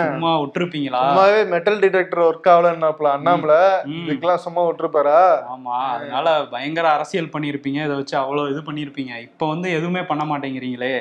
சும்மா 0.00 0.32
விட்டுருப்பீங்களா? 0.42 1.00
சும்மாவே 1.04 1.38
மெட்டல் 1.52 1.78
டிடெக்டர் 1.84 2.22
ஒர்க் 2.26 2.48
ஆகலன்னாப்ல 2.54 3.08
அண்ணாமல. 3.16 3.54
இதுக்கெல்லாம் 4.00 4.42
சும்மா 4.46 4.64
விட்டுருப்பாரா? 4.66 5.16
ஆமா 5.54 5.76
அதனால 5.94 6.34
பயங்கர 6.52 6.88
அரசியல் 6.96 7.32
பண்ணிருப்பீங்க 7.34 7.80
இதை 7.86 7.96
வச்சு 8.00 8.16
அவ்வளவு 8.22 8.52
இது 8.54 8.62
பண்ணிருப்பீங்க 8.68 9.14
இப்ப 9.26 9.48
வந்து 9.48 9.70
எதுவுமே 9.78 10.02
பண்ண 10.10 10.24
மாட்டேங்கிறீங்களே. 10.32 10.94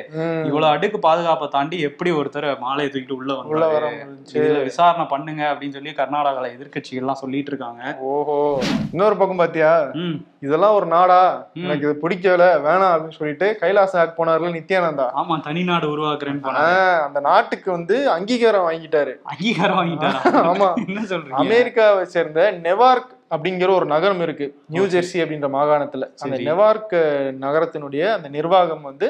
இவ்வளவு 0.50 0.72
அடுக்கு 0.76 1.00
பாதுகாப்பை 1.08 1.50
தாண்டி 1.58 1.80
எப்படி 1.90 2.12
ஒருத்தர் 2.22 2.50
மாலையை 2.66 2.90
தூக்கிட்டு 2.90 3.20
உள்ள 3.20 3.38
முடிஞ்சுச்சு 3.42 4.40
இதுல 4.40 4.64
விசாரணை 4.70 5.08
பண்ணுங்க 5.14 5.44
அப்படின்னு 5.52 5.78
சொல்லி 5.80 5.94
கர்நாடகால 6.02 6.54
எதிர்க்கட்சிகள் 6.56 7.04
எல்லாம் 7.06 7.22
சொல்லிட்டு 7.24 7.54
இருக்காங்க. 7.54 7.84
ஓஹோ. 8.12 8.40
இன்னொரு 8.94 9.18
பக்கம் 9.22 9.44
பாத்தியா? 9.44 9.72
இதெல்லாம் 10.40 10.74
ஒரு 10.74 10.86
நாடா. 10.86 11.48
எனக்கு 11.54 11.90
இது 11.90 12.00
பிடிக்கல 12.02 12.46
வேணாம் 12.66 12.94
அப்படின்னு 12.94 13.18
சொல்லிட்டு 13.20 13.58
கைலாச 13.62 14.00
ஆக் 14.00 14.20
போனார்ல 14.20 14.52
நித்யானந்தா. 14.58 15.08
ஆமா 15.16 15.42
தனி 15.42 15.64
நாடு 15.64 15.88
உருவாக்குறேன்னு 15.98 17.02
அந்த 17.06 17.20
நாட்டுக்கு 17.20 17.72
வந்து 17.72 18.10
அங்கீகாரம் 18.10 18.70
வாங்கிட்டாரு. 18.70 19.16
அங்கீகாரம் 19.24 19.80
வாங்கிட்டாரா? 19.80 20.22
ஆமா. 20.52 20.70
என்ன 20.88 21.02
சொல்றீங்க? 21.02 21.42
அமெரிக்காவை 21.44 22.06
சேர்ந்த 22.06 22.52
நெவார்க் 22.64 23.12
அப்படிங்கிற 23.34 23.70
ஒரு 23.76 23.86
நகரம் 23.86 24.22
இருக்கு. 24.22 24.48
நியூ 24.68 24.84
ஜெர்சி 24.94 25.18
அப்படின்ற 25.24 25.50
மாகாணத்துல. 25.58 26.08
அந்த. 26.24 26.38
நெவார்க் 26.48 26.96
நகரத்தினுடைய 27.44 28.04
அந்த 28.16 28.28
நிர்வாகம் 28.30 28.82
வந்து. 28.82 29.08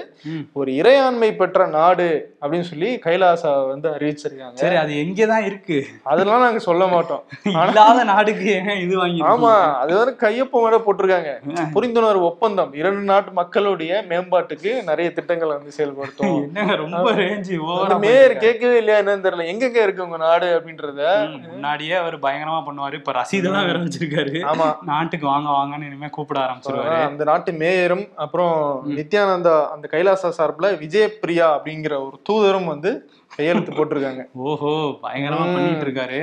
ஒரு 0.54 0.72
இறையாண்மை 0.72 1.30
பெற்ற 1.36 1.68
நாடு 1.68 2.08
அப்படின்னு 2.42 2.68
சொல்லி 2.72 2.90
கைலாசா 3.06 3.52
வந்து 3.68 3.90
அறிவிச்சிருக்காங்க. 3.90 4.58
சரி 4.64 4.76
அது 4.84 4.94
எங்கதான் 5.04 5.46
இருக்கு? 5.46 5.78
அதெல்லாம் 6.04 6.42
நாங்க 6.42 6.60
சொல்ல 6.68 6.88
மாட்டோம். 6.88 7.24
இல்லாத 7.68 8.04
நாடுக்கு 8.04 8.52
இது 8.82 8.98
வாங்கி 8.98 9.22
ஆமா 9.32 9.54
அது 9.84 9.98
வந்து 9.98 10.16
கையொப்பம் 10.26 10.66
வேற 10.66 10.78
போட்டிருக்காங்க. 10.86 11.32
புரிந்துணர்வு 11.76 12.24
ஒப்பந்தம். 12.32 12.72
இரண்டு 12.82 13.04
நாட்டு 13.12 13.32
மக்களுடைய 13.32 14.04
மேம்பாட்டுக்கு 14.10 14.72
நிறைய 14.84 15.08
திட்டங்களை 15.14 15.54
வந்து 15.56 15.72
செயல்படுத்தும் 15.72 16.40
ரொம்ப 16.84 17.12
ரேஞ்சு 17.12 17.62
மேயர் 18.00 18.38
கேட்கவே 18.38 18.78
இல்லையா 18.78 19.00
என்னன்னு 19.00 19.26
தெரியல. 19.26 19.44
எங்கெங்க 19.52 19.82
இருக்கு 19.86 20.04
உங்க 20.04 20.18
நாடு 20.18 20.48
அப்படின்றத? 20.58 21.02
முன்னாடியே 21.50 21.94
அவர் 22.02 22.18
பயங்கரமா 22.20 22.60
பண்ணுவாரு. 22.68 22.94
இப்ப 22.94 23.12
ரசீதெல்லாம் 23.12 23.66
வேற 23.66 23.80
வச்சிருக்காரு. 23.80 24.13
ஆமா. 24.44 24.78
நாட்டுக்கு 24.82 25.28
வாங்க 25.28 25.50
வாங்கன்னு 25.50 25.86
இனிமே 25.86 26.10
கூப்பிட 26.10 26.40
ஆரம்பிச்சிருவாரு. 26.40 27.04
அந்த 27.06 27.24
நாட்டு 27.24 27.52
மேயரும் 27.52 28.16
அப்புறம் 28.16 28.56
நித்யானந்தா 28.98 29.70
அந்த 29.70 29.90
கைலாசா 29.92 30.30
சார்பில் 30.30 30.78
விஜயபிரியா 30.78 31.48
அப்படிங்கிற 31.56 32.06
ஒரு 32.06 32.22
தூதரும் 32.30 32.66
வந்து 32.66 32.92
கையெழுத்து 33.36 33.72
போட்டிருக்காங்க 33.78 34.24
ஓஹோ 34.48 34.72
பயங்கரமா. 35.04 35.46
பண்ணிட்டு 35.56 35.86
இருக்காரு 35.88 36.20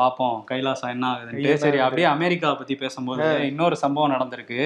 பாப்போம் 0.00 0.36
கைலாசா 0.50 0.86
என்ன 0.94 1.04
ஆகுதுன்ட்டு 1.12 1.52
சரி? 1.64 1.78
அப்படியே 1.86 2.06
அமெரிக்கா 2.14 2.48
பத்தி 2.60 2.74
பேசும்போது 2.82 3.26
இன்னொரு 3.50 3.76
சம்பவம் 3.82 4.12
நடந்திருக்கு. 4.14 4.58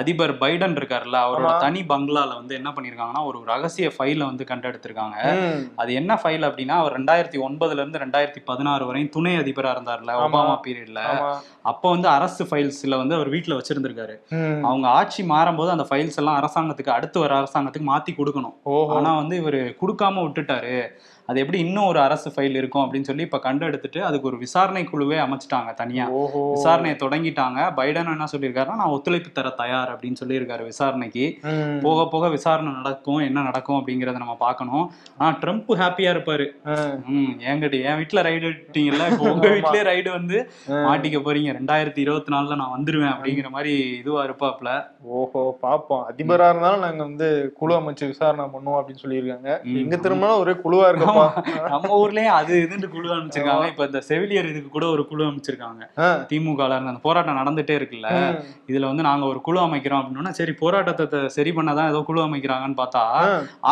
அதிபர் 0.00 0.34
பைடன் 0.42 0.76
இருக்காருல்ல 0.80 1.18
அவரோட. 1.26 1.52
தனி 1.64 1.82
பங்களால 1.92 2.30
வந்து 2.40 2.56
என்ன 2.58 2.70
பண்ணிருக்காங்கன்னா 2.76 3.22
ஒரு 3.30 3.40
ரகசிய 3.52 3.88
ஃபைல 3.96 4.20
வந்து 4.30 4.46
கண்டெடுத்திருக்காங்க. 4.50 5.16
அது 5.82 5.90
என்ன 6.00 6.18
ஃபைல் 6.22 6.46
அப்படின்னா 6.48 6.76
அவர் 6.82 6.96
ரெண்டாயிரத்தி 6.98 7.40
ஒன்பதுல 7.48 7.80
இருந்து 7.82 8.02
ரெண்டாயிரத்தி 8.04 8.42
பதினாறு 8.50 8.86
வரையும் 8.90 9.12
துணை 9.16 9.34
அதிபரா 9.42 9.72
இருந்தார்ல. 9.76 10.12
ஒபாமா 10.26 10.56
பீரியட்ல 10.66 11.02
அப்போ 11.70 11.86
வந்து 11.94 12.08
அரசு 12.16 12.42
ஃபைல்ஸ்ல 12.50 12.96
வந்து 13.00 13.14
அவர் 13.16 13.32
வீட்டுல 13.34 13.56
வச்சிருந்திருக்காரு. 13.58 14.14
அவங்க 14.68 14.86
ஆட்சி 14.98 15.22
மாறும்போது 15.32 15.70
அந்த 15.76 15.86
ஃபைல்ஸ் 15.90 16.18
எல்லாம் 16.20 16.38
அரசாங்கத்துக்கு 16.40 16.96
அடுத்து 16.96 17.18
வர 17.24 17.32
அரசாங்கத்துக்கு 17.40 17.88
மாத்தி 17.92 18.12
கொடுக்கணும் 18.18 18.56
ஆனா 18.96 19.10
வந்து 19.20 19.36
இவர் 19.42 19.60
கொடுக்காம 19.80 20.22
விட்டுட்டாரு 20.26 20.76
அது 21.30 21.40
எப்படி 21.40 21.58
இன்னும் 21.58 21.86
ஒரு 21.86 22.00
அரசு 22.00 22.32
ஃபைல் 22.34 22.56
இருக்கும் 22.56 22.82
அப்படின்னு 22.84 23.02
சொல்லி 23.02 23.22
இப்ப 23.22 23.40
கண்டெடுத்துட்டு 23.44 24.00
அதுக்கு 24.00 24.26
ஒரு 24.26 24.36
விசாரணை 24.36 24.82
குழுவே 24.84 25.18
அமைச்சிட்டாங்க 25.24 25.74
தனியா. 25.74 26.04
விசாரணையை 26.54 26.96
தொடங்கிட்டாங்க. 26.96 27.58
பைடன் 27.76 28.12
என்ன 28.12 28.26
சொல்லியிருக்காருன்னா 28.32 28.74
நான் 28.74 28.94
ஒத்துழைப்பு 28.96 29.32
தர 29.32 29.48
தயார் 29.50 29.92
அப்படின்னு 29.92 30.20
சொல்லியிருக்காரு 30.20 30.64
விசாரணைக்கு. 30.64 31.24
போக 31.82 32.08
போக 32.08 32.28
விசாரணை 32.28 32.72
நடக்கும் 32.72 33.18
என்ன 33.18 33.42
நடக்கும் 33.42 33.78
அப்படிங்கறத 33.78 34.18
நம்ம 34.18 34.36
பார்க்கணும். 34.36 34.84
ஆனா 35.18 35.38
ட்ரம்ப் 35.40 35.70
ஹாப்பியா 35.82 36.12
இருப்பாரு. 36.14 36.46
ஆ. 36.66 36.74
ம் 37.08 37.30
என்கிட்ட 37.50 37.82
என் 37.82 37.98
வீட்டுல 38.00 38.22
ரைடு 38.28 38.46
விட்டீங்கல்ல 38.46 39.06
இப்போ 39.12 39.24
உங்க 39.32 39.46
ஆமா. 39.48 39.54
வீட்லயே 39.54 39.84
ரைடு 39.90 40.10
வந்து. 40.10 40.38
மாட்டிக்க 40.88 41.20
போறீங்க. 41.20 41.50
ரெண்டாயிரத்தி 41.58 41.98
இருபத்தி 41.98 42.32
நாலுல 42.34 42.56
நான் 42.56 42.74
வந்துருவேன் 42.76 43.12
அப்படிங்கிற 43.12 43.50
மாதிரி 43.50 43.72
இதுவா 43.98 44.24
இருப்பாப்ல. 44.24 44.70
ஓஹோ 45.18 45.56
பாப்போம். 45.62 46.04
அதிபரா 46.10 46.48
இருந்தாலும் 46.48 46.80
நாங்க 46.80 47.02
வந்து 47.02 47.28
குழு 47.56 47.74
அமைச்சு 47.80 48.06
விசாரணை 48.06 48.44
பண்ணுவோம் 48.54 48.78
அப்படின்னு 48.80 49.04
சொல்லியிருக்காங்க. 49.04 49.50
எங்க 49.82 49.96
திரும்பினாலும் 49.96 50.40
ஒரே 50.40 50.52
குழுவா 50.64 50.84
நம்ம 51.72 51.90
ஊர்லயும் 52.02 52.36
அது 52.40 52.54
இதுன்னு 52.64 52.88
குழு 52.94 53.08
அமைச்சிருக்காங்க. 53.16 53.66
இப்ப 53.72 53.88
இந்த 53.90 54.00
செவிலியர் 54.08 54.50
இதுக்கு 54.52 54.70
கூட 54.76 54.86
ஒரு 54.94 55.02
குழு 55.10 55.24
அமைச்சிருக்காங்க. 55.28 55.82
திமுக 56.30 56.68
அந்த 56.78 56.98
போராட்டம் 57.06 57.40
நடந்துட்டே 57.40 57.74
இருக்குல்ல. 57.78 58.08
இதுல 58.70 58.88
வந்து 58.90 59.06
நாங்க 59.08 59.24
ஒரு 59.32 59.40
குழு 59.46 59.60
அமைக்கிறோம் 59.66 60.02
அப்படின்னா 60.02 60.32
சரி 60.40 60.54
போராட்டத்தை 60.62 61.20
சரி 61.36 61.52
பண்ணதான் 61.56 61.90
ஏதோ 61.92 62.02
குழு 62.08 62.20
அமைக்கிறாங்கன்னு 62.26 62.78
பார்த்தா. 62.82 63.04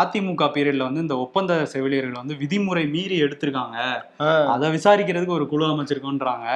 அதிமுக 0.01 0.49
பீரியட்ல 0.57 0.89
வந்து 0.89 1.05
இந்த 1.07 1.17
ஒப்பந்த 1.25 1.53
செவிலியர்கள் 1.75 2.21
வந்து 2.23 2.37
விதிமுறை 2.43 2.85
மீறி 2.95 3.19
எடுத்திருக்காங்க. 3.27 3.77
அதை 4.55 4.71
விசாரிக்கிறதுக்கு 4.77 5.39
ஒரு 5.39 5.47
குழு 5.53 5.67
அமைச்சிருக்கோன்றாங்க. 5.73 6.47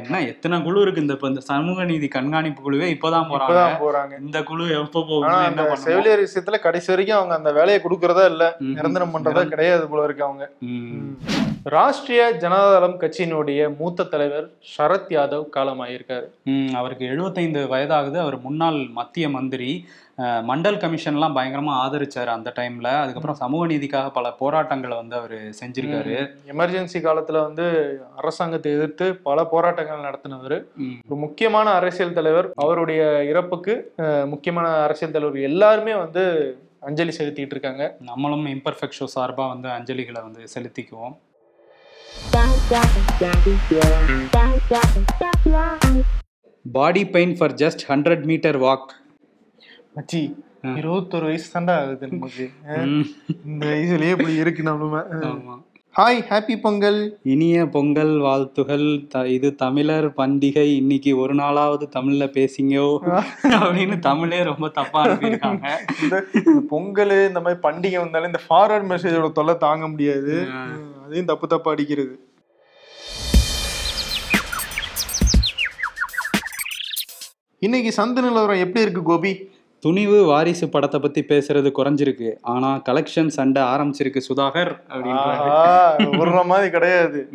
என்ன 0.00 0.20
எத்தனை 0.32 0.62
குழு 0.62 0.80
இருக்கு? 0.84 1.04
இந்த 1.04 1.16
இப்ப 1.18 1.28
இந்த 1.32 1.44
சமூக 1.50 1.84
நீதி 1.90 2.08
கண்காணிப்பு 2.16 2.60
குழுவே 2.66 2.88
இப்பதான் 2.94 3.28
போறாங்க. 3.32 4.18
இந்த 4.24 4.38
குழு 4.50 4.64
எப்ப 4.80 5.04
போகும் 5.10 5.78
செவிலியர் 5.86 6.24
விஷயத்துல 6.26 6.58
கடைசி 6.66 6.90
வரைக்கும் 6.92 7.18
அவங்க 7.18 7.34
அந்த 7.40 7.52
வேலையை 7.58 7.80
கொடுக்கறதா 7.84 8.24
இல்ல. 8.32 8.44
நிரந்தரம் 8.76 9.14
பண்றதா 9.14 9.42
கிடையாது. 9.52 9.83
போல 9.88 10.04
இருக்கு 10.04 10.24
அவங்க. 10.24 10.46
ராஷ்டிரிய 11.74 12.22
ஜனதாதளம் 12.42 12.96
கட்சியினுடைய 13.02 13.60
மூத்த 13.78 14.08
தலைவர் 14.12 14.48
சரத் 14.76 15.12
யாதவ் 15.16 15.46
காலமாயிருக்காரு. 15.56 16.26
அவருக்கு 16.80 17.04
75 17.10 17.62
வயதாகுது. 17.74 18.18
அவர் 18.24 18.38
முன்னாள் 18.46 18.80
மத்திய 18.98 19.28
மந்திரி. 19.36 19.70
மண்டல் 20.48 20.76
கமிஷன்லாம் 20.82 21.36
பயங்கரமா 21.36 21.72
ஆதரிச்சாரு 21.84 22.30
அந்த 22.34 22.52
டைம்ல. 22.56 22.88
அதுக்கப்புறம் 23.02 23.38
சமூக 23.40 23.62
நீதிக்காக 23.66 24.10
பல 24.18 24.30
போராட்டங்களை 24.42 24.96
வந்து 24.96 25.16
அவர் 25.16 25.34
செஞ்சிருக்காரு. 25.60 26.16
எமர்ஜென்சி 26.52 26.98
காலத்துல 27.06 27.42
வந்து 27.46 27.66
அரசாங்கத்தை 28.16 28.72
எதிர்த்து 28.72 29.06
பல 29.28 29.44
போராட்டங்கள் 29.54 30.06
நடத்தினவர். 30.08 30.56
ஒரு 31.08 31.20
முக்கியமான 31.24 31.70
அரசியல் 31.80 32.16
தலைவர். 32.18 32.50
அவருடைய 32.64 33.02
இறப்புக்கு 33.24 33.74
முக்கியமான 34.26 34.68
அரசியல் 34.82 35.16
தலைவர் 35.16 35.40
எல்லாருமே 35.50 35.94
வந்து 35.94 36.24
அஞ்சலி 36.88 37.12
செலுத்திட்டு 37.18 37.54
இருக்காங்க. 37.56 37.84
நம்மளும் 38.10 38.46
இம்பர்ஃபெக்ட் 38.46 38.98
ஷோ 38.98 39.06
சார்பா 39.16 39.44
வந்து 39.52 39.68
அஞ்சலிகளை 39.76 40.20
வந்து 40.26 40.42
செலுத்திக்குவோம். 40.54 41.16
Body 46.64 47.02
pain 47.16 47.34
for 47.38 47.54
just 47.62 47.84
hundred 47.88 48.24
meter 48.30 48.58
walk 48.66 48.90
மச்சி 49.96 50.22
இருபத்தொரு 50.80 51.26
வயசு 51.30 51.48
தாண்டா 51.54 51.74
ஆகுது 51.80 52.06
நமக்கு. 52.12 52.46
இந்த 53.50 53.62
வயசுலயே 53.72 54.14
இப்படி 54.16 54.34
இருக்கு 54.42 54.62
நம்மளுமே 54.68 55.02
ஹாய் 55.96 56.24
ஹாப்பி 56.28 56.60
பொங்கல் 56.60 57.18
இனிய 57.22 57.66
பொங்கல் 57.66 58.18
வாழ்த்துகள். 58.18 59.06
த- 59.08 59.28
இது 59.28 59.54
தமிழர் 59.54 60.10
பண்டிகை. 60.10 60.74
இன்னைக்கு 60.74 61.18
ஒரு 61.18 61.34
நாளாவது 61.34 61.88
தமிழ்ல 61.96 62.26
பேசிங்கோ. 62.30 62.98
அப்படின்னு 63.42 63.98
தமிழே 63.98 64.42
ரொம்ப 64.42 64.68
தப்பா 64.68 65.04
இந்த 66.02 66.24
இந்த 66.34 66.62
பொங்கல் 66.68 67.28
இந்த 67.28 67.40
மாதிரி 67.40 67.60
பண்டிகை 67.60 67.98
வந்தாலும் 67.98 68.26
இந்த 68.26 68.40
ஃபார்வர்ட் 68.48 68.98
மெசேஜோட 68.98 69.32
தொல்லை 69.32 69.56
தாங்க 69.56 69.88
முடியாது. 69.88 70.46
அதையும் 71.04 71.26
தப்பு 71.26 71.46
தப்பா 71.46 71.70
அடிக்கிறது. 71.70 72.28
இன்னைக்கு 77.58 77.92
சந்தை 77.92 78.22
நிலவரம் 78.22 78.58
எப்படி 78.58 78.80
இருக்கு 78.80 79.02
கோபி? 79.02 79.50
துணிவு 79.84 80.24
வாரிசு 80.24 80.68
படத்தை 80.68 81.00
பத்தி 81.00 81.22
பேசுறது 81.22 81.72
குறைஞ்சிருக்கு. 81.78 82.36
ஆனா 82.52 82.82
கலெக்ஷன் 82.88 83.30
சண்டை 83.38 83.62
ஆரம்பிச்சிருக்கு 83.62 84.20
சுதாகர் 84.28 84.80
விடுற 86.20 86.44
மாதிரி 86.44 86.70
கிடையாது. 86.70 87.26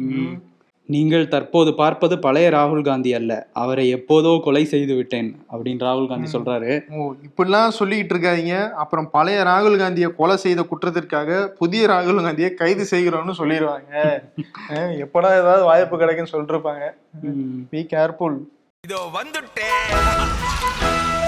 நீங்கள் 0.89 1.27
தற்போது 1.27 1.73
பார்ப்பது 1.73 2.19
பழைய 2.19 2.49
ராகுல் 2.49 2.83
காந்தி 2.83 3.13
அல்ல. 3.13 3.47
அவரை 3.53 3.95
எப்போதோ 3.95 4.39
கொலை 4.39 4.65
செய்து 4.65 4.95
விட்டேன் 4.95 5.39
அப்படின்னு 5.51 5.79
ராகுல் 5.79 6.07
காந்தி 6.07 6.37
சொல்றாரு. 6.37 6.83
ஓ 6.91 7.13
இப்படிலாம் 7.27 7.71
சொல்லிக்கிட்டு 7.79 8.15
இருக்காதீங்க. 8.15 8.73
அப்புறம் 8.73 9.09
பழைய 9.09 9.43
ராகுல் 9.43 9.77
காந்தியை 9.77 10.15
கொலை 10.15 10.37
செய்த 10.37 10.63
குற்றத்திற்காக 10.63 11.53
புதிய 11.57 11.87
ராகுல் 11.87 12.21
காந்தியை 12.21 12.53
கைது 12.53 12.85
செய்கிறோம்னு 12.91 13.33
சொல்லிடுவாங்க. 13.37 14.21
எப்படா 15.03 15.37
ஏதாவது 15.37 15.63
வாய்ப்பு 15.63 15.97
கிடைக்குன்னு 15.97 16.93
ம். 17.23 17.67
பி 17.69 17.87
கேர்ஃபுல் 17.93 18.39
இதோ 18.83 19.09
வந்துட்டேன். 19.13 21.18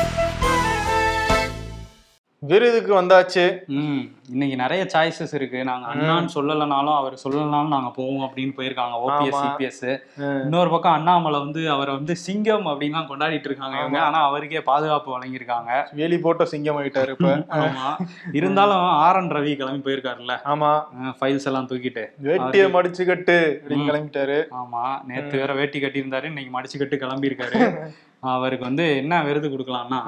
விருதுக்கு 2.45 3.01
வந்தாச்சு? 3.01 3.65
ம் 3.67 3.99
இன்னைக்கு 4.29 4.55
நிறைய 4.55 4.87
சாய்ஸஸ் 4.93 5.33
இருக்கு. 5.33 5.63
நாங்க 5.63 5.87
அண்ணான்னு 5.87 6.27
சொல்லலைனாலும் 6.35 6.95
அவர் 6.95 7.19
சொல்லலனாலும் 7.23 7.67
நாங்க 7.67 7.89
போவோம் 7.89 8.29
அப்படின்னு 8.29 8.53
போயிருக்காங்க. 8.57 8.95
ஓபிஎஸ். 9.07 9.41
சிபிஎஸ். 9.41 10.01
இன்னொரு 10.41 10.69
பக்கம் 10.69 10.93
அண்ணாமலை 10.93 11.39
வந்து 11.39 11.71
அவரை 11.71 11.93
வந்து 11.93 12.15
சிங்கம் 12.15 12.65
அப்படின்னு 12.65 13.03
கொண்டாடிட்டு 13.11 13.45
இருக்காங்க 13.45 13.77
இவங்க. 13.77 14.01
ஆனா 14.01 14.25
அவருக்கே 14.27 14.61
பாதுகாப்பு 14.61 15.19
வழங்கியிருக்காங்க. 15.19 15.85
வேலி 15.91 16.19
போட்ட 16.19 16.45
சிங்கம் 16.45 16.79
ஆயிட்டாரு 16.79 17.09
இப்ப. 17.09 17.45
ஆமா. 17.49 17.97
இருந்தாலும் 18.31 18.75
ஆர் 18.75 19.15
என் 19.15 19.31
ரவி 19.31 19.55
கிளம்பி 19.55 19.91
போயிருக்காருல்ல. 19.91 20.37
ஆமா. 20.45 20.83
ஃபைல்ஸ் 21.19 21.45
எல்லாம் 21.45 21.67
தூக்கிட்டு. 21.67 22.05
வேட்டிய 22.23 22.63
மடிச்சு 22.77 23.05
கட்டு 23.05 23.63
கிளம்பிட்டாரு. 23.69 24.43
ஆமா. 24.63 25.03
நேத்து 25.07 25.37
வேற 25.37 25.53
வேட்டி 25.53 25.79
கட்டியிருந்தாரு. 25.79 26.23
இன்னைக்கு 26.23 26.61
மடிச்சு 26.61 26.77
கட்டு 26.77 26.97
கிளம்பி 26.97 27.27
இருக்காரு 27.27 27.61
அவருக்கு 28.19 28.65
வந்து 28.65 28.97
என்ன 28.97 29.23
விருது 29.23 29.49
கொடுக்கலாம்னா. 29.49 30.01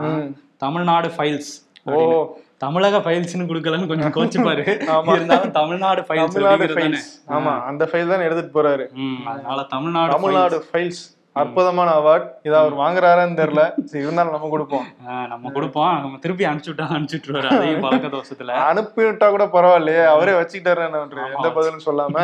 தமிழ்நாடு 0.57 1.07
ஃபைல்ஸ் 1.07 1.53
ஓ. 1.85 1.95
தமிழக 2.57 2.97
ஃபைல்ஸ்னு 2.97 3.47
கொடுக்கலன்னு 3.49 3.87
கொஞ்சம் 3.87 4.13
கோச்சுப்பாரு. 4.13 4.63
இருந்தாலும் 5.15 5.51
தமிழ்நாடு 5.51 6.01
ஃபைல்ஸ் 6.01 6.35
தமிழ்நாடு 6.35 6.67
ஃபைல்ஸ் 6.75 7.07
ஆமா 7.29 7.53
அந்த 7.65 7.85
ஃபைல் 7.85 8.07
தான் 8.07 8.21
எடுத்துட்டு 8.21 8.59
போறாரு. 8.59 8.85
அதனால 9.25 9.63
தமிழ்நாடு 9.69 10.13
தமிழ்நாடு 10.13 10.57
ஃபைல்ஸ் 10.69 11.01
அற்புதமான 11.35 11.89
அவார்ட் 11.99 12.25
இதை 12.43 12.57
அவர் 12.59 12.73
வாங்குறாரான்னு 12.73 13.39
தெரியல. 13.39 13.61
சரி, 13.85 14.03
இருந்தாலும் 14.03 14.31
நம்ம 14.31 14.49
கொடுப்போம். 14.49 14.87
நம்ம 15.29 15.51
கொடுப்போம். 15.51 15.93
நம்ம 16.01 16.17
திருப்பி 16.17 16.45
அனுப்பிச்சு 16.45 16.71
விட்டா 16.71 16.87
அனுப்பிச்சு 16.89 17.17
விட்டுருவாரு. 17.17 17.49
அதையும் 17.53 17.81
பழக்க 17.81 18.07
தோஷத்துல. 18.07 18.55
அனுப்பி 18.65 19.01
விட்டா 19.03 19.29
கூட 19.29 19.45
பரவாயில்லையே. 19.55 20.03
அவரே 20.05 20.31
வச்சுக்கிட்டாரு 20.31 20.83
எந்த 21.35 21.49
பதிலும் 21.49 21.85
சொல்லாம. 21.87 22.15